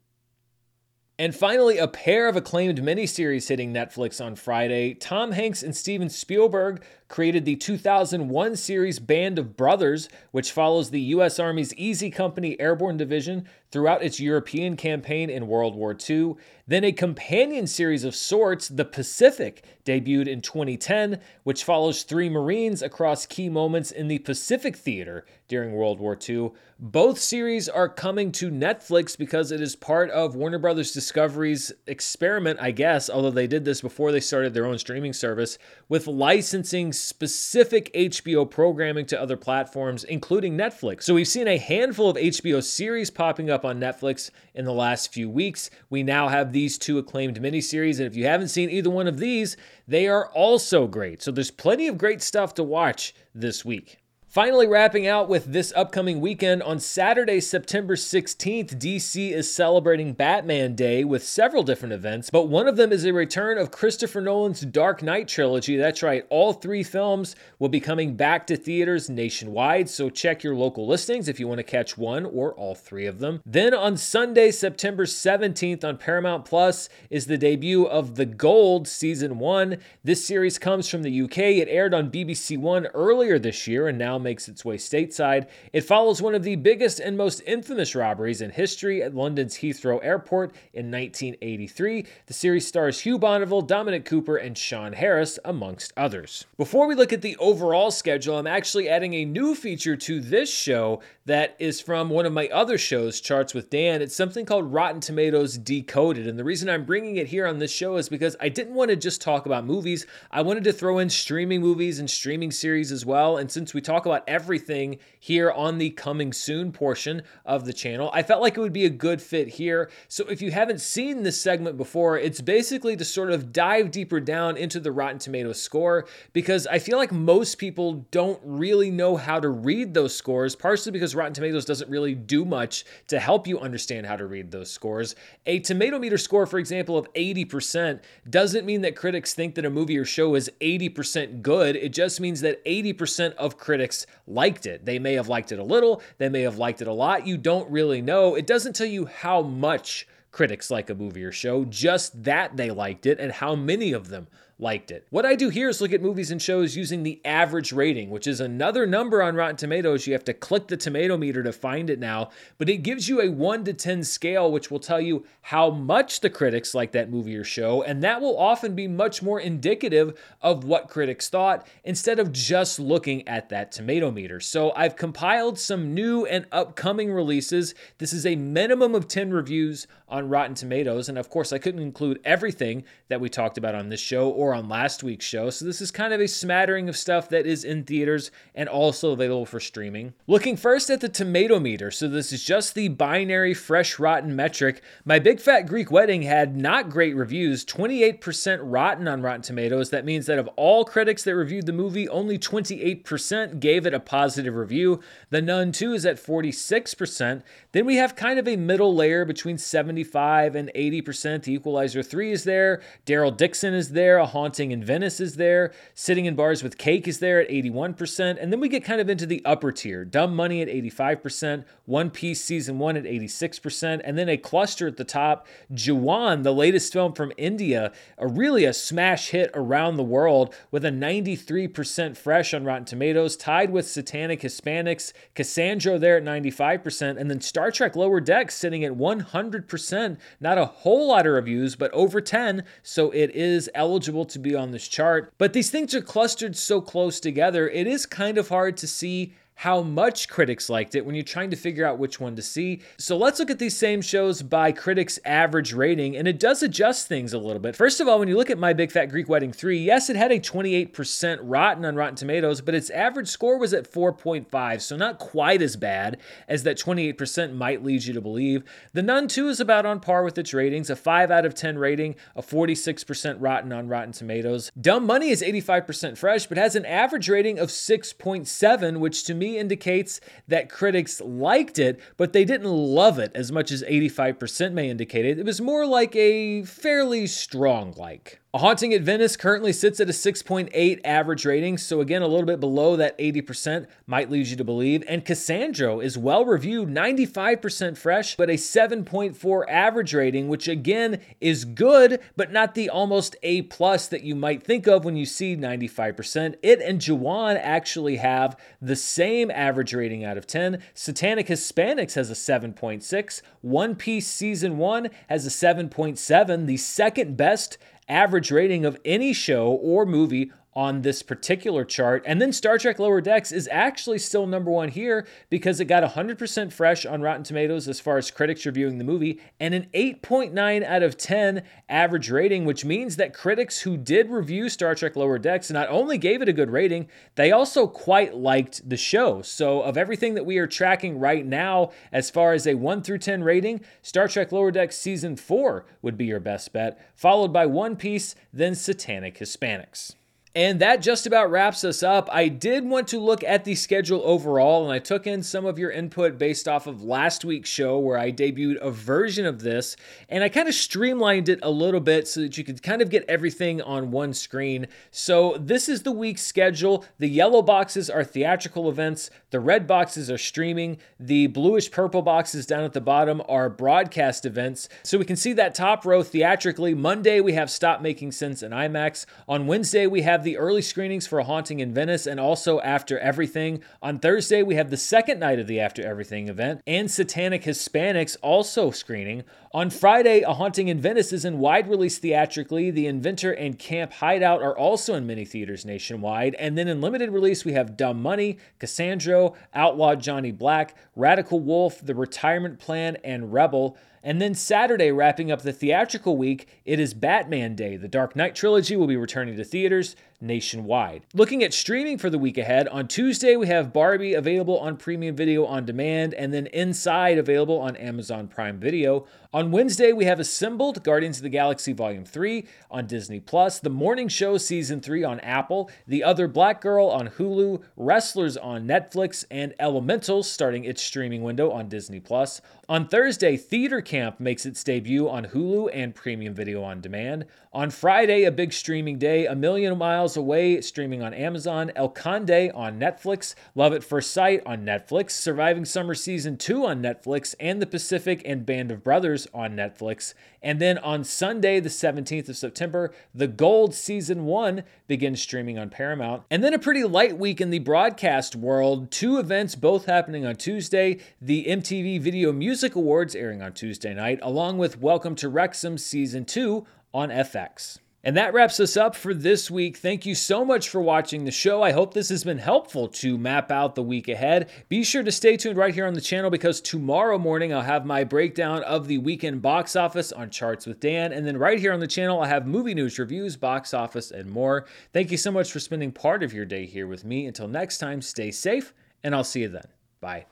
And 1.20 1.36
finally, 1.36 1.76
a 1.76 1.86
pair 1.86 2.28
of 2.28 2.36
acclaimed 2.36 2.78
miniseries 2.80 3.48
hitting 3.48 3.74
Netflix 3.74 4.24
on 4.24 4.36
Friday. 4.36 4.94
Tom 4.94 5.32
Hanks 5.32 5.62
and 5.62 5.76
Steven 5.76 6.08
Spielberg 6.08 6.82
created 7.10 7.44
the 7.44 7.56
2001 7.56 8.56
series 8.56 9.00
Band 9.00 9.38
of 9.38 9.56
Brothers, 9.56 10.08
which 10.30 10.52
follows 10.52 10.90
the 10.90 11.00
U.S. 11.00 11.38
Army's 11.38 11.74
Easy 11.74 12.08
Company 12.08 12.58
Airborne 12.58 12.96
Division 12.96 13.46
throughout 13.70 14.02
its 14.02 14.20
European 14.20 14.76
campaign 14.76 15.28
in 15.28 15.46
World 15.46 15.74
War 15.74 15.96
II. 16.08 16.34
Then 16.66 16.84
a 16.84 16.92
companion 16.92 17.66
series 17.66 18.04
of 18.04 18.14
sorts, 18.14 18.68
The 18.68 18.84
Pacific, 18.84 19.64
debuted 19.84 20.28
in 20.28 20.40
2010, 20.40 21.20
which 21.42 21.64
follows 21.64 22.02
three 22.02 22.28
Marines 22.28 22.82
across 22.82 23.26
key 23.26 23.48
moments 23.48 23.90
in 23.90 24.08
the 24.08 24.20
Pacific 24.20 24.76
Theater 24.76 25.24
during 25.48 25.72
World 25.72 25.98
War 25.98 26.16
II. 26.28 26.52
Both 26.78 27.18
series 27.18 27.68
are 27.68 27.88
coming 27.88 28.32
to 28.32 28.50
Netflix 28.50 29.18
because 29.18 29.50
it 29.50 29.60
is 29.60 29.76
part 29.76 30.10
of 30.10 30.36
Warner 30.36 30.58
Brothers 30.58 30.92
Discovery's 30.92 31.72
experiment, 31.86 32.58
I 32.60 32.70
guess, 32.70 33.10
although 33.10 33.30
they 33.30 33.46
did 33.46 33.64
this 33.64 33.80
before 33.80 34.12
they 34.12 34.20
started 34.20 34.54
their 34.54 34.66
own 34.66 34.78
streaming 34.78 35.12
service, 35.12 35.58
with 35.88 36.06
licensing 36.06 36.92
specific 37.00 37.92
HBO 37.94 38.48
programming 38.48 39.06
to 39.06 39.20
other 39.20 39.36
platforms, 39.36 40.04
including 40.04 40.56
Netflix. 40.56 41.04
So 41.04 41.14
we've 41.14 41.28
seen 41.28 41.48
a 41.48 41.58
handful 41.58 42.10
of 42.10 42.16
HBO 42.16 42.62
series 42.62 43.10
popping 43.10 43.48
up 43.48 43.64
on 43.64 43.80
Netflix 43.80 44.30
in 44.54 44.64
the 44.64 44.72
last 44.72 45.12
few 45.12 45.30
weeks. 45.30 45.70
We 45.88 46.02
now 46.02 46.28
have 46.28 46.52
these 46.52 46.76
two 46.78 46.98
acclaimed 46.98 47.40
miniseries, 47.40 47.98
and 47.98 48.06
if 48.06 48.16
you 48.16 48.26
haven't 48.26 48.48
seen 48.48 48.70
either 48.70 48.90
one 48.90 49.06
of 49.06 49.18
these, 49.18 49.56
they 49.86 50.08
are 50.08 50.26
also 50.32 50.86
great. 50.86 51.22
So 51.22 51.30
there's 51.30 51.50
plenty 51.50 51.86
of 51.86 51.96
great 51.96 52.22
stuff 52.22 52.54
to 52.54 52.64
watch 52.64 53.14
this 53.34 53.64
week. 53.64 53.99
Finally, 54.30 54.68
wrapping 54.68 55.08
out 55.08 55.28
with 55.28 55.46
this 55.46 55.72
upcoming 55.74 56.20
weekend, 56.20 56.62
on 56.62 56.78
Saturday, 56.78 57.40
September 57.40 57.96
16th, 57.96 58.78
DC 58.78 59.32
is 59.32 59.52
celebrating 59.52 60.12
Batman 60.12 60.76
Day 60.76 61.02
with 61.02 61.24
several 61.24 61.64
different 61.64 61.92
events, 61.92 62.30
but 62.30 62.46
one 62.46 62.68
of 62.68 62.76
them 62.76 62.92
is 62.92 63.04
a 63.04 63.12
return 63.12 63.58
of 63.58 63.72
Christopher 63.72 64.20
Nolan's 64.20 64.60
Dark 64.60 65.02
Knight 65.02 65.26
trilogy. 65.26 65.76
That's 65.76 66.04
right, 66.04 66.24
all 66.30 66.52
three 66.52 66.84
films 66.84 67.34
will 67.58 67.68
be 67.68 67.80
coming 67.80 68.14
back 68.14 68.46
to 68.46 68.56
theaters 68.56 69.10
nationwide, 69.10 69.90
so 69.90 70.08
check 70.08 70.44
your 70.44 70.54
local 70.54 70.86
listings 70.86 71.26
if 71.26 71.40
you 71.40 71.48
want 71.48 71.58
to 71.58 71.64
catch 71.64 71.98
one 71.98 72.24
or 72.24 72.54
all 72.54 72.76
three 72.76 73.06
of 73.06 73.18
them. 73.18 73.42
Then 73.44 73.74
on 73.74 73.96
Sunday, 73.96 74.52
September 74.52 75.06
17th 75.06 75.82
on 75.82 75.98
Paramount 75.98 76.44
Plus 76.44 76.88
is 77.10 77.26
the 77.26 77.36
debut 77.36 77.84
of 77.84 78.14
The 78.14 78.26
Gold 78.26 78.86
Season 78.86 79.40
1. 79.40 79.78
This 80.04 80.24
series 80.24 80.56
comes 80.56 80.88
from 80.88 81.02
the 81.02 81.22
UK. 81.22 81.38
It 81.38 81.66
aired 81.68 81.94
on 81.94 82.12
BBC 82.12 82.56
One 82.56 82.86
earlier 82.94 83.36
this 83.36 83.66
year 83.66 83.88
and 83.88 83.98
now 83.98 84.19
makes 84.20 84.48
its 84.48 84.64
way 84.64 84.76
stateside. 84.76 85.48
It 85.72 85.82
follows 85.82 86.22
one 86.22 86.34
of 86.34 86.42
the 86.42 86.56
biggest 86.56 87.00
and 87.00 87.16
most 87.16 87.42
infamous 87.46 87.94
robberies 87.94 88.40
in 88.40 88.50
history 88.50 89.02
at 89.02 89.14
London's 89.14 89.58
Heathrow 89.58 89.98
Airport 90.02 90.52
in 90.72 90.90
1983. 90.90 92.06
The 92.26 92.34
series 92.34 92.66
stars 92.66 93.00
Hugh 93.00 93.18
Bonneville, 93.18 93.62
Dominic 93.62 94.04
Cooper, 94.04 94.36
and 94.36 94.56
Sean 94.56 94.92
Harris, 94.92 95.38
amongst 95.44 95.92
others. 95.96 96.46
Before 96.56 96.86
we 96.86 96.94
look 96.94 97.12
at 97.12 97.22
the 97.22 97.36
overall 97.36 97.90
schedule, 97.90 98.38
I'm 98.38 98.46
actually 98.46 98.88
adding 98.88 99.14
a 99.14 99.24
new 99.24 99.54
feature 99.54 99.96
to 99.96 100.20
this 100.20 100.52
show 100.52 101.00
that 101.26 101.54
is 101.58 101.80
from 101.80 102.10
one 102.10 102.26
of 102.26 102.32
my 102.32 102.48
other 102.48 102.76
shows, 102.76 103.20
Charts 103.20 103.54
with 103.54 103.70
Dan. 103.70 104.02
It's 104.02 104.16
something 104.16 104.44
called 104.44 104.72
Rotten 104.72 105.00
Tomatoes 105.00 105.56
Decoded. 105.56 106.26
And 106.26 106.38
the 106.38 106.44
reason 106.44 106.68
I'm 106.68 106.84
bringing 106.84 107.16
it 107.16 107.28
here 107.28 107.46
on 107.46 107.58
this 107.58 107.70
show 107.70 107.96
is 107.96 108.08
because 108.08 108.36
I 108.40 108.48
didn't 108.48 108.74
want 108.74 108.90
to 108.90 108.96
just 108.96 109.20
talk 109.22 109.46
about 109.46 109.64
movies. 109.64 110.06
I 110.30 110.42
wanted 110.42 110.64
to 110.64 110.72
throw 110.72 110.98
in 110.98 111.08
streaming 111.08 111.60
movies 111.60 112.00
and 112.00 112.10
streaming 112.10 112.50
series 112.50 112.90
as 112.90 113.06
well. 113.06 113.36
And 113.36 113.50
since 113.50 113.72
we 113.72 113.80
talk 113.80 114.06
about 114.10 114.24
everything 114.28 114.98
here 115.18 115.50
on 115.50 115.78
the 115.78 115.90
coming 115.90 116.32
soon 116.32 116.72
portion 116.72 117.22
of 117.44 117.64
the 117.64 117.72
channel, 117.72 118.10
I 118.12 118.22
felt 118.22 118.42
like 118.42 118.56
it 118.56 118.60
would 118.60 118.72
be 118.72 118.86
a 118.86 118.90
good 118.90 119.22
fit 119.22 119.48
here. 119.48 119.90
So 120.08 120.24
if 120.26 120.42
you 120.42 120.50
haven't 120.50 120.80
seen 120.80 121.22
this 121.22 121.40
segment 121.40 121.76
before, 121.76 122.18
it's 122.18 122.40
basically 122.40 122.96
to 122.96 123.04
sort 123.04 123.30
of 123.30 123.52
dive 123.52 123.90
deeper 123.90 124.20
down 124.20 124.56
into 124.56 124.80
the 124.80 124.92
Rotten 124.92 125.18
Tomatoes 125.18 125.60
score 125.60 126.06
because 126.32 126.66
I 126.66 126.78
feel 126.78 126.98
like 126.98 127.12
most 127.12 127.58
people 127.58 128.06
don't 128.10 128.40
really 128.44 128.90
know 128.90 129.16
how 129.16 129.38
to 129.38 129.48
read 129.48 129.94
those 129.94 130.14
scores, 130.14 130.56
partially 130.56 130.92
because 130.92 131.14
Rotten 131.14 131.34
Tomatoes 131.34 131.64
doesn't 131.64 131.90
really 131.90 132.14
do 132.14 132.44
much 132.44 132.84
to 133.08 133.20
help 133.20 133.46
you 133.46 133.60
understand 133.60 134.06
how 134.06 134.16
to 134.16 134.26
read 134.26 134.50
those 134.50 134.70
scores. 134.70 135.14
A 135.46 135.60
tomato 135.60 135.98
meter 135.98 136.18
score, 136.18 136.46
for 136.46 136.58
example, 136.58 136.98
of 136.98 137.12
80% 137.14 138.00
doesn't 138.28 138.66
mean 138.66 138.80
that 138.82 138.96
critics 138.96 139.34
think 139.34 139.54
that 139.54 139.64
a 139.64 139.70
movie 139.70 139.98
or 139.98 140.04
show 140.04 140.34
is 140.34 140.50
80% 140.60 141.42
good. 141.42 141.76
It 141.76 141.92
just 141.92 142.20
means 142.20 142.40
that 142.40 142.64
80% 142.64 143.34
of 143.34 143.56
critics 143.56 143.99
liked 144.26 144.66
it. 144.66 144.84
They 144.84 144.98
may 144.98 145.14
have 145.14 145.28
liked 145.28 145.52
it 145.52 145.58
a 145.58 145.64
little, 145.64 146.02
they 146.18 146.28
may 146.28 146.42
have 146.42 146.58
liked 146.58 146.82
it 146.82 146.88
a 146.88 146.92
lot. 146.92 147.26
You 147.26 147.36
don't 147.36 147.70
really 147.70 148.02
know. 148.02 148.34
It 148.34 148.46
doesn't 148.46 148.74
tell 148.74 148.86
you 148.86 149.06
how 149.06 149.42
much 149.42 150.06
critics 150.30 150.70
like 150.70 150.90
a 150.90 150.94
movie 150.94 151.24
or 151.24 151.32
show, 151.32 151.64
just 151.64 152.22
that 152.22 152.56
they 152.56 152.70
liked 152.70 153.06
it 153.06 153.18
and 153.18 153.32
how 153.32 153.54
many 153.54 153.92
of 153.92 154.08
them 154.08 154.28
liked 154.60 154.90
it. 154.90 155.06
What 155.10 155.26
I 155.26 155.34
do 155.34 155.48
here 155.48 155.68
is 155.68 155.80
look 155.80 155.92
at 155.92 156.02
movies 156.02 156.30
and 156.30 156.40
shows 156.40 156.76
using 156.76 157.02
the 157.02 157.20
average 157.24 157.72
rating, 157.72 158.10
which 158.10 158.26
is 158.26 158.40
another 158.40 158.86
number 158.86 159.22
on 159.22 159.34
Rotten 159.34 159.56
Tomatoes. 159.56 160.06
You 160.06 160.12
have 160.12 160.24
to 160.24 160.34
click 160.34 160.68
the 160.68 160.76
tomato 160.76 161.16
meter 161.16 161.42
to 161.42 161.52
find 161.52 161.90
it 161.90 161.98
now, 161.98 162.30
but 162.58 162.68
it 162.68 162.78
gives 162.78 163.08
you 163.08 163.20
a 163.20 163.30
1 163.30 163.64
to 163.64 163.72
10 163.72 164.04
scale, 164.04 164.52
which 164.52 164.70
will 164.70 164.80
tell 164.80 165.00
you 165.00 165.24
how 165.42 165.70
much 165.70 166.20
the 166.20 166.30
critics 166.30 166.74
like 166.74 166.92
that 166.92 167.10
movie 167.10 167.36
or 167.36 167.44
show, 167.44 167.82
and 167.82 168.02
that 168.02 168.20
will 168.20 168.38
often 168.38 168.74
be 168.74 168.86
much 168.86 169.22
more 169.22 169.40
indicative 169.40 170.18
of 170.42 170.64
what 170.64 170.88
critics 170.88 171.28
thought 171.28 171.66
instead 171.84 172.18
of 172.18 172.32
just 172.32 172.78
looking 172.78 173.26
at 173.26 173.48
that 173.48 173.72
tomato 173.72 174.10
meter. 174.10 174.40
So 174.40 174.72
I've 174.76 174.96
compiled 174.96 175.58
some 175.58 175.94
new 175.94 176.26
and 176.26 176.46
upcoming 176.52 177.12
releases. 177.12 177.74
This 177.98 178.12
is 178.12 178.26
a 178.26 178.36
minimum 178.36 178.94
of 178.94 179.08
10 179.08 179.32
reviews 179.32 179.86
on 180.10 180.28
Rotten 180.28 180.54
Tomatoes, 180.54 181.08
and 181.08 181.16
of 181.16 181.30
course, 181.30 181.52
I 181.52 181.58
couldn't 181.58 181.82
include 181.82 182.20
everything 182.24 182.84
that 183.08 183.20
we 183.20 183.28
talked 183.28 183.58
about 183.58 183.74
on 183.74 183.88
this 183.88 184.00
show 184.00 184.28
or 184.28 184.54
on 184.54 184.68
last 184.68 185.02
week's 185.02 185.24
show. 185.24 185.50
So 185.50 185.64
this 185.64 185.80
is 185.80 185.90
kind 185.90 186.12
of 186.12 186.20
a 186.20 186.28
smattering 186.28 186.88
of 186.88 186.96
stuff 186.96 187.28
that 187.28 187.46
is 187.46 187.64
in 187.64 187.84
theaters 187.84 188.30
and 188.54 188.68
also 188.68 189.12
available 189.12 189.46
for 189.46 189.60
streaming. 189.60 190.14
Looking 190.26 190.56
first 190.56 190.90
at 190.90 191.00
the 191.00 191.08
tomato 191.08 191.60
meter. 191.60 191.90
So 191.90 192.08
this 192.08 192.32
is 192.32 192.44
just 192.44 192.74
the 192.74 192.88
binary 192.88 193.54
fresh 193.54 193.98
rotten 193.98 194.34
metric. 194.34 194.82
My 195.04 195.18
Big 195.18 195.40
Fat 195.40 195.62
Greek 195.62 195.90
Wedding 195.90 196.22
had 196.22 196.56
not 196.56 196.90
great 196.90 197.14
reviews, 197.14 197.64
28% 197.64 198.60
rotten 198.62 199.08
on 199.08 199.22
Rotten 199.22 199.42
Tomatoes. 199.42 199.90
That 199.90 200.04
means 200.04 200.26
that 200.26 200.38
of 200.38 200.48
all 200.56 200.84
critics 200.84 201.24
that 201.24 201.34
reviewed 201.34 201.66
the 201.66 201.72
movie, 201.72 202.08
only 202.08 202.38
28% 202.38 203.60
gave 203.60 203.86
it 203.86 203.94
a 203.94 204.00
positive 204.00 204.54
review. 204.54 205.00
The 205.30 205.42
Nun 205.42 205.72
2 205.72 205.92
is 205.92 206.06
at 206.06 206.16
46%. 206.16 207.42
Then 207.72 207.86
we 207.86 207.96
have 207.96 208.16
kind 208.16 208.38
of 208.38 208.48
a 208.48 208.56
middle 208.56 208.94
layer 208.94 209.24
between 209.24 209.58
75 210.04 210.54
and 210.54 210.70
80%. 210.74 211.42
The 211.42 211.52
Equalizer 211.52 212.02
3 212.02 212.32
is 212.32 212.44
there. 212.44 212.80
Daryl 213.06 213.36
Dixon 213.36 213.74
is 213.74 213.90
there. 213.90 214.18
A 214.18 214.26
Haunting 214.26 214.70
in 214.70 214.82
Venice 214.82 215.20
is 215.20 215.36
there. 215.36 215.72
Sitting 215.94 216.26
in 216.26 216.34
Bars 216.34 216.62
with 216.62 216.78
Cake 216.78 217.06
is 217.06 217.18
there 217.18 217.40
at 217.40 217.48
81%. 217.48 218.38
And 218.40 218.52
then 218.52 218.60
we 218.60 218.68
get 218.68 218.84
kind 218.84 219.00
of 219.00 219.08
into 219.08 219.26
the 219.26 219.42
upper 219.44 219.72
tier. 219.72 220.04
Dumb 220.04 220.34
Money 220.34 220.62
at 220.62 220.68
85%. 220.68 221.64
One 221.86 222.10
Piece 222.10 222.42
Season 222.42 222.78
1 222.78 222.96
at 222.96 223.04
86%. 223.04 224.00
And 224.04 224.16
then 224.16 224.28
a 224.28 224.36
cluster 224.36 224.86
at 224.86 224.96
the 224.96 225.04
top. 225.04 225.46
Jawan, 225.72 226.42
the 226.42 226.52
latest 226.52 226.92
film 226.92 227.12
from 227.12 227.32
India, 227.36 227.92
a 228.18 228.26
really 228.26 228.64
a 228.64 228.72
smash 228.72 229.30
hit 229.30 229.50
around 229.54 229.96
the 229.96 230.02
world 230.02 230.54
with 230.70 230.84
a 230.84 230.90
93% 230.90 232.16
fresh 232.16 232.54
on 232.54 232.64
Rotten 232.64 232.84
Tomatoes, 232.84 233.36
tied 233.36 233.70
with 233.70 233.88
Satanic 233.88 234.40
Hispanics. 234.40 235.12
Cassandro 235.34 235.98
there 235.98 236.16
at 236.16 236.24
95%. 236.24 237.18
And 237.18 237.30
then 237.30 237.40
Star 237.40 237.70
Trek 237.70 237.96
Lower 237.96 238.20
Decks 238.20 238.54
sitting 238.54 238.84
at 238.84 238.92
100%. 238.92 239.89
Not 239.92 240.58
a 240.58 240.64
whole 240.66 241.08
lot 241.08 241.26
of 241.26 241.32
reviews, 241.32 241.76
but 241.76 241.92
over 241.92 242.20
10. 242.20 242.64
So 242.82 243.10
it 243.10 243.30
is 243.34 243.68
eligible 243.74 244.24
to 244.26 244.38
be 244.38 244.54
on 244.54 244.70
this 244.70 244.88
chart. 244.88 245.32
But 245.38 245.52
these 245.52 245.70
things 245.70 245.94
are 245.94 246.00
clustered 246.00 246.56
so 246.56 246.80
close 246.80 247.20
together, 247.20 247.68
it 247.68 247.86
is 247.86 248.06
kind 248.06 248.38
of 248.38 248.48
hard 248.48 248.76
to 248.78 248.86
see 248.86 249.34
how 249.60 249.82
much 249.82 250.26
critics 250.26 250.70
liked 250.70 250.94
it 250.94 251.04
when 251.04 251.14
you're 251.14 251.22
trying 251.22 251.50
to 251.50 251.56
figure 251.56 251.84
out 251.84 251.98
which 251.98 252.18
one 252.18 252.34
to 252.34 252.40
see. 252.40 252.80
So 252.96 253.18
let's 253.18 253.38
look 253.38 253.50
at 253.50 253.58
these 253.58 253.76
same 253.76 254.00
shows 254.00 254.40
by 254.40 254.72
critics' 254.72 255.18
average 255.22 255.74
rating, 255.74 256.16
and 256.16 256.26
it 256.26 256.40
does 256.40 256.62
adjust 256.62 257.08
things 257.08 257.34
a 257.34 257.38
little 257.38 257.60
bit. 257.60 257.76
First 257.76 258.00
of 258.00 258.08
all, 258.08 258.18
when 258.18 258.28
you 258.28 258.38
look 258.38 258.48
at 258.48 258.56
My 258.56 258.72
Big 258.72 258.90
Fat 258.90 259.10
Greek 259.10 259.28
Wedding 259.28 259.52
3, 259.52 259.78
yes, 259.78 260.08
it 260.08 260.16
had 260.16 260.32
a 260.32 260.40
28% 260.40 261.40
rotten 261.42 261.84
on 261.84 261.94
Rotten 261.94 262.14
Tomatoes, 262.14 262.62
but 262.62 262.74
its 262.74 262.88
average 262.88 263.28
score 263.28 263.58
was 263.58 263.74
at 263.74 263.92
4.5, 263.92 264.80
so 264.80 264.96
not 264.96 265.18
quite 265.18 265.60
as 265.60 265.76
bad 265.76 266.16
as 266.48 266.62
that 266.62 266.78
28% 266.78 267.52
might 267.52 267.84
lead 267.84 268.04
you 268.04 268.14
to 268.14 268.20
believe. 268.22 268.64
The 268.94 269.02
Nun 269.02 269.28
2 269.28 269.50
is 269.50 269.60
about 269.60 269.84
on 269.84 270.00
par 270.00 270.24
with 270.24 270.38
its 270.38 270.54
ratings, 270.54 270.88
a 270.88 270.96
5 270.96 271.30
out 271.30 271.44
of 271.44 271.54
10 271.54 271.76
rating, 271.76 272.16
a 272.34 272.40
46% 272.40 273.36
rotten 273.40 273.74
on 273.74 273.88
Rotten 273.88 274.12
Tomatoes. 274.12 274.72
Dumb 274.80 275.04
Money 275.04 275.28
is 275.28 275.42
85% 275.42 276.16
fresh, 276.16 276.46
but 276.46 276.56
has 276.56 276.74
an 276.74 276.86
average 276.86 277.28
rating 277.28 277.58
of 277.58 277.68
6.7, 277.68 279.00
which 279.00 279.24
to 279.24 279.34
me 279.34 279.49
indicates 279.58 280.20
that 280.48 280.68
critics 280.68 281.20
liked 281.20 281.78
it, 281.78 282.00
but 282.16 282.32
they 282.32 282.44
didn't 282.44 282.70
love 282.70 283.18
it 283.18 283.32
as 283.34 283.52
much 283.52 283.70
as 283.70 283.82
85% 283.82 284.72
may 284.72 284.90
indicate 284.90 285.24
it. 285.24 285.38
It 285.38 285.46
was 285.46 285.60
more 285.60 285.86
like 285.86 286.14
a 286.16 286.64
fairly 286.64 287.26
strong 287.26 287.94
like. 287.96 288.39
A 288.52 288.58
Haunting 288.58 288.92
at 288.92 289.02
Venice 289.02 289.36
currently 289.36 289.72
sits 289.72 290.00
at 290.00 290.08
a 290.08 290.12
6.8 290.12 291.00
average 291.04 291.46
rating, 291.46 291.78
so 291.78 292.00
again, 292.00 292.20
a 292.20 292.26
little 292.26 292.46
bit 292.46 292.58
below 292.58 292.96
that 292.96 293.16
80% 293.16 293.86
might 294.08 294.28
lead 294.28 294.48
you 294.48 294.56
to 294.56 294.64
believe. 294.64 295.04
And 295.06 295.24
Cassandro 295.24 296.00
is 296.00 296.18
well 296.18 296.44
reviewed, 296.44 296.88
95% 296.88 297.96
fresh, 297.96 298.34
but 298.34 298.50
a 298.50 298.54
7.4 298.54 299.64
average 299.68 300.12
rating, 300.12 300.48
which 300.48 300.66
again 300.66 301.20
is 301.40 301.64
good, 301.64 302.18
but 302.36 302.50
not 302.50 302.74
the 302.74 302.90
almost 302.90 303.36
A 303.44 303.62
plus 303.62 304.08
that 304.08 304.24
you 304.24 304.34
might 304.34 304.64
think 304.64 304.88
of 304.88 305.04
when 305.04 305.14
you 305.14 305.26
see 305.26 305.56
95%. 305.56 306.56
It 306.60 306.80
and 306.80 307.00
Jawan 307.00 307.56
actually 307.62 308.16
have 308.16 308.58
the 308.82 308.96
same 308.96 309.52
average 309.52 309.94
rating 309.94 310.24
out 310.24 310.36
of 310.36 310.48
10. 310.48 310.82
Satanic 310.92 311.46
Hispanics 311.46 312.14
has 312.14 312.32
a 312.32 312.34
7.6. 312.34 313.42
One 313.60 313.94
Piece 313.94 314.26
Season 314.26 314.76
1 314.76 315.08
has 315.28 315.46
a 315.46 315.50
7.7, 315.50 316.66
the 316.66 316.76
second 316.78 317.36
best 317.36 317.78
average 318.10 318.50
rating 318.50 318.84
of 318.84 318.98
any 319.04 319.32
show 319.32 319.68
or 319.70 320.04
movie 320.04 320.52
on 320.74 321.02
this 321.02 321.22
particular 321.22 321.84
chart. 321.84 322.22
And 322.26 322.40
then 322.40 322.52
Star 322.52 322.78
Trek 322.78 322.98
Lower 322.98 323.20
Decks 323.20 323.50
is 323.50 323.68
actually 323.72 324.18
still 324.18 324.46
number 324.46 324.70
one 324.70 324.88
here 324.88 325.26
because 325.48 325.80
it 325.80 325.86
got 325.86 326.04
100% 326.04 326.72
fresh 326.72 327.04
on 327.04 327.22
Rotten 327.22 327.42
Tomatoes 327.42 327.88
as 327.88 327.98
far 327.98 328.18
as 328.18 328.30
critics 328.30 328.64
reviewing 328.64 328.98
the 328.98 329.04
movie 329.04 329.40
and 329.58 329.74
an 329.74 329.88
8.9 329.92 330.84
out 330.84 331.02
of 331.02 331.16
10 331.16 331.62
average 331.88 332.30
rating, 332.30 332.64
which 332.64 332.84
means 332.84 333.16
that 333.16 333.34
critics 333.34 333.80
who 333.80 333.96
did 333.96 334.30
review 334.30 334.68
Star 334.68 334.94
Trek 334.94 335.16
Lower 335.16 335.38
Decks 335.38 335.70
not 335.70 335.88
only 335.88 336.18
gave 336.18 336.40
it 336.40 336.48
a 336.48 336.52
good 336.52 336.70
rating, 336.70 337.08
they 337.34 337.50
also 337.50 337.86
quite 337.86 338.36
liked 338.36 338.88
the 338.88 338.96
show. 338.96 339.42
So, 339.42 339.82
of 339.82 339.96
everything 339.96 340.34
that 340.34 340.46
we 340.46 340.58
are 340.58 340.66
tracking 340.66 341.18
right 341.18 341.44
now, 341.44 341.90
as 342.12 342.30
far 342.30 342.52
as 342.52 342.66
a 342.66 342.74
1 342.74 343.02
through 343.02 343.18
10 343.18 343.42
rating, 343.42 343.80
Star 344.02 344.28
Trek 344.28 344.52
Lower 344.52 344.70
Decks 344.70 344.96
Season 344.96 345.34
4 345.36 345.84
would 346.02 346.16
be 346.16 346.26
your 346.26 346.40
best 346.40 346.72
bet, 346.72 347.00
followed 347.14 347.52
by 347.52 347.66
One 347.66 347.96
Piece, 347.96 348.34
then 348.52 348.74
Satanic 348.74 349.38
Hispanics. 349.38 350.14
And 350.52 350.80
that 350.80 351.00
just 351.00 351.28
about 351.28 351.52
wraps 351.52 351.84
us 351.84 352.02
up. 352.02 352.28
I 352.32 352.48
did 352.48 352.84
want 352.84 353.06
to 353.08 353.20
look 353.20 353.44
at 353.44 353.64
the 353.64 353.76
schedule 353.76 354.20
overall, 354.24 354.82
and 354.82 354.92
I 354.92 354.98
took 354.98 355.24
in 355.28 355.44
some 355.44 355.64
of 355.64 355.78
your 355.78 355.92
input 355.92 356.38
based 356.38 356.66
off 356.66 356.88
of 356.88 357.04
last 357.04 357.44
week's 357.44 357.68
show 357.68 358.00
where 358.00 358.18
I 358.18 358.32
debuted 358.32 358.78
a 358.80 358.90
version 358.90 359.46
of 359.46 359.62
this, 359.62 359.94
and 360.28 360.42
I 360.42 360.48
kind 360.48 360.66
of 360.66 360.74
streamlined 360.74 361.48
it 361.48 361.60
a 361.62 361.70
little 361.70 362.00
bit 362.00 362.26
so 362.26 362.40
that 362.40 362.58
you 362.58 362.64
could 362.64 362.82
kind 362.82 363.00
of 363.00 363.10
get 363.10 363.24
everything 363.28 363.80
on 363.80 364.10
one 364.10 364.34
screen. 364.34 364.88
So, 365.12 365.56
this 365.56 365.88
is 365.88 366.02
the 366.02 366.10
week's 366.10 366.42
schedule. 366.42 367.04
The 367.20 367.28
yellow 367.28 367.62
boxes 367.62 368.10
are 368.10 368.24
theatrical 368.24 368.88
events, 368.88 369.30
the 369.50 369.60
red 369.60 369.86
boxes 369.86 370.32
are 370.32 370.38
streaming, 370.38 370.98
the 371.20 371.46
bluish 371.46 371.92
purple 371.92 372.22
boxes 372.22 372.66
down 372.66 372.82
at 372.82 372.92
the 372.92 373.00
bottom 373.00 373.40
are 373.48 373.70
broadcast 373.70 374.44
events. 374.44 374.88
So, 375.04 375.16
we 375.16 375.24
can 375.24 375.36
see 375.36 375.52
that 375.52 375.76
top 375.76 376.04
row 376.04 376.24
theatrically. 376.24 376.92
Monday, 376.92 377.38
we 377.38 377.52
have 377.52 377.70
Stop 377.70 378.00
Making 378.00 378.32
Sense 378.32 378.64
in 378.64 378.72
IMAX. 378.72 379.26
On 379.46 379.68
Wednesday, 379.68 380.08
we 380.08 380.22
have 380.22 380.39
have 380.40 380.44
the 380.46 380.56
early 380.56 380.80
screenings 380.80 381.26
for 381.26 381.38
A 381.38 381.44
Haunting 381.44 381.80
in 381.80 381.92
Venice 381.92 382.26
and 382.26 382.40
also 382.40 382.80
After 382.80 383.18
Everything. 383.18 383.82
On 384.00 384.18
Thursday, 384.18 384.62
we 384.62 384.76
have 384.76 384.88
the 384.88 384.96
second 384.96 385.38
night 385.38 385.58
of 385.58 385.66
the 385.66 385.80
After 385.80 386.02
Everything 386.02 386.48
event 386.48 386.80
and 386.86 387.10
Satanic 387.10 387.62
Hispanics 387.62 388.38
also 388.40 388.90
screening. 388.90 389.44
On 389.72 389.88
Friday, 389.88 390.40
A 390.40 390.52
Haunting 390.52 390.88
in 390.88 391.00
Venice 391.00 391.32
is 391.32 391.44
in 391.44 391.60
wide 391.60 391.88
release 391.88 392.18
theatrically. 392.18 392.90
The 392.90 393.06
Inventor 393.06 393.52
and 393.52 393.78
Camp 393.78 394.14
Hideout 394.14 394.60
are 394.62 394.76
also 394.76 395.14
in 395.14 395.28
many 395.28 395.44
theaters 395.44 395.84
nationwide. 395.84 396.56
And 396.56 396.76
then 396.76 396.88
in 396.88 397.00
limited 397.00 397.30
release, 397.30 397.64
we 397.64 397.74
have 397.74 397.96
Dumb 397.96 398.20
Money, 398.20 398.58
Cassandro, 398.80 399.54
Outlaw 399.72 400.16
Johnny 400.16 400.50
Black, 400.50 400.96
Radical 401.14 401.60
Wolfe, 401.60 402.04
The 402.04 402.16
Retirement 402.16 402.80
Plan, 402.80 403.16
and 403.22 403.52
Rebel. 403.52 403.96
And 404.22 404.42
then 404.42 404.54
Saturday, 404.54 405.12
wrapping 405.12 405.50
up 405.50 405.62
the 405.62 405.72
theatrical 405.72 406.36
week, 406.36 406.68
it 406.84 407.00
is 407.00 407.14
Batman 407.14 407.74
Day. 407.74 407.96
The 407.96 408.08
Dark 408.08 408.36
Knight 408.36 408.54
trilogy 408.54 408.96
will 408.96 409.06
be 409.06 409.16
returning 409.16 409.56
to 409.56 409.64
theaters 409.64 410.14
nationwide. 410.42 411.24
Looking 411.32 411.62
at 411.62 411.72
streaming 411.72 412.18
for 412.18 412.28
the 412.28 412.38
week 412.38 412.58
ahead, 412.58 412.86
on 412.88 413.08
Tuesday 413.08 413.56
we 413.56 413.66
have 413.68 413.94
Barbie 413.94 414.34
available 414.34 414.78
on 414.78 414.98
Premium 414.98 415.36
Video 415.36 415.64
on 415.64 415.86
Demand 415.86 416.34
and 416.34 416.52
then 416.52 416.66
Inside 416.66 417.38
available 417.38 417.78
on 417.78 417.96
Amazon 417.96 418.46
Prime 418.46 418.78
Video. 418.78 419.26
On 419.60 419.70
Wednesday 419.70 420.14
we 420.14 420.24
have 420.24 420.40
Assembled 420.40 421.04
Guardians 421.04 421.36
of 421.36 421.42
the 421.42 421.50
Galaxy 421.50 421.92
Volume 421.92 422.24
3 422.24 422.64
on 422.90 423.06
Disney 423.06 423.40
Plus, 423.40 423.78
The 423.78 423.90
Morning 423.90 424.26
Show 424.26 424.56
Season 424.56 425.02
3 425.02 425.22
on 425.22 425.38
Apple, 425.40 425.90
The 426.06 426.24
Other 426.24 426.48
Black 426.48 426.80
Girl 426.80 427.08
on 427.08 427.28
Hulu, 427.28 427.82
Wrestlers 427.94 428.56
on 428.56 428.86
Netflix, 428.86 429.44
and 429.50 429.74
Elementals 429.78 430.50
starting 430.50 430.86
its 430.86 431.02
streaming 431.02 431.42
window 431.42 431.70
on 431.72 431.90
Disney 431.90 432.20
Plus. 432.20 432.62
On 432.88 433.06
Thursday, 433.06 433.58
Theater 433.58 434.00
Camp 434.00 434.40
makes 434.40 434.64
its 434.64 434.82
debut 434.82 435.28
on 435.28 435.44
Hulu 435.44 435.90
and 435.92 436.14
Premium 436.14 436.54
Video 436.54 436.82
on 436.82 437.02
Demand. 437.02 437.44
On 437.72 437.90
Friday, 437.90 438.44
a 438.44 438.50
big 438.50 438.72
streaming 438.72 439.18
day, 439.18 439.46
A 439.46 439.54
Million 439.54 439.96
Miles 439.96 440.36
Away 440.36 440.80
streaming 440.80 441.22
on 441.22 441.34
Amazon, 441.34 441.92
El 441.94 442.08
Conde 442.08 442.72
on 442.74 442.98
Netflix, 442.98 443.54
Love 443.74 443.92
at 443.92 444.02
First 444.02 444.32
Sight 444.32 444.62
on 444.64 444.86
Netflix, 444.86 445.32
Surviving 445.32 445.84
Summer 445.84 446.14
Season 446.14 446.56
2 446.56 446.86
on 446.86 447.02
Netflix, 447.02 447.54
and 447.60 447.80
The 447.80 447.86
Pacific 447.86 448.42
and 448.44 448.66
Band 448.66 448.90
of 448.90 449.04
Brothers 449.04 449.46
on 449.54 449.72
Netflix. 449.72 450.34
And 450.62 450.80
then 450.80 450.98
on 450.98 451.24
Sunday, 451.24 451.80
the 451.80 451.88
17th 451.88 452.48
of 452.48 452.56
September, 452.56 453.12
The 453.34 453.46
Gold 453.46 453.94
Season 453.94 454.44
1 454.44 454.82
begins 455.06 455.40
streaming 455.40 455.78
on 455.78 455.90
Paramount. 455.90 456.42
And 456.50 456.62
then 456.62 456.74
a 456.74 456.78
pretty 456.78 457.04
light 457.04 457.38
week 457.38 457.60
in 457.60 457.70
the 457.70 457.78
broadcast 457.78 458.56
world. 458.56 459.10
Two 459.10 459.38
events 459.38 459.74
both 459.74 460.06
happening 460.06 460.44
on 460.44 460.56
Tuesday 460.56 461.18
the 461.40 461.64
MTV 461.66 462.20
Video 462.20 462.52
Music 462.52 462.94
Awards 462.94 463.34
airing 463.34 463.62
on 463.62 463.72
Tuesday 463.72 464.14
night, 464.14 464.38
along 464.42 464.78
with 464.78 465.00
Welcome 465.00 465.34
to 465.36 465.48
Wrexham 465.48 465.98
Season 465.98 466.44
2 466.44 466.86
on 467.12 467.30
FX. 467.30 467.98
And 468.22 468.36
that 468.36 468.52
wraps 468.52 468.78
us 468.80 468.96
up 468.96 469.16
for 469.16 469.32
this 469.32 469.70
week. 469.70 469.96
Thank 469.96 470.26
you 470.26 470.34
so 470.34 470.64
much 470.64 470.90
for 470.90 471.00
watching 471.00 471.44
the 471.44 471.50
show. 471.50 471.82
I 471.82 471.92
hope 471.92 472.12
this 472.12 472.28
has 472.28 472.44
been 472.44 472.58
helpful 472.58 473.08
to 473.08 473.38
map 473.38 473.70
out 473.70 473.94
the 473.94 474.02
week 474.02 474.28
ahead. 474.28 474.70
Be 474.90 475.02
sure 475.02 475.22
to 475.22 475.32
stay 475.32 475.56
tuned 475.56 475.78
right 475.78 475.94
here 475.94 476.06
on 476.06 476.12
the 476.12 476.20
channel 476.20 476.50
because 476.50 476.82
tomorrow 476.82 477.38
morning 477.38 477.72
I'll 477.72 477.80
have 477.80 478.04
my 478.04 478.24
breakdown 478.24 478.82
of 478.82 479.08
the 479.08 479.18
weekend 479.18 479.62
box 479.62 479.96
office 479.96 480.32
on 480.32 480.50
Charts 480.50 480.86
with 480.86 481.00
Dan. 481.00 481.32
And 481.32 481.46
then 481.46 481.56
right 481.56 481.78
here 481.78 481.94
on 481.94 482.00
the 482.00 482.06
channel, 482.06 482.42
I 482.42 482.48
have 482.48 482.66
movie 482.66 482.94
news 482.94 483.18
reviews, 483.18 483.56
box 483.56 483.94
office, 483.94 484.30
and 484.30 484.50
more. 484.50 484.86
Thank 485.14 485.30
you 485.30 485.38
so 485.38 485.50
much 485.50 485.72
for 485.72 485.80
spending 485.80 486.12
part 486.12 486.42
of 486.42 486.52
your 486.52 486.66
day 486.66 486.84
here 486.84 487.06
with 487.06 487.24
me. 487.24 487.46
Until 487.46 487.68
next 487.68 487.98
time, 487.98 488.20
stay 488.20 488.50
safe, 488.50 488.92
and 489.24 489.34
I'll 489.34 489.44
see 489.44 489.62
you 489.62 489.68
then. 489.68 489.86
Bye. 490.20 490.44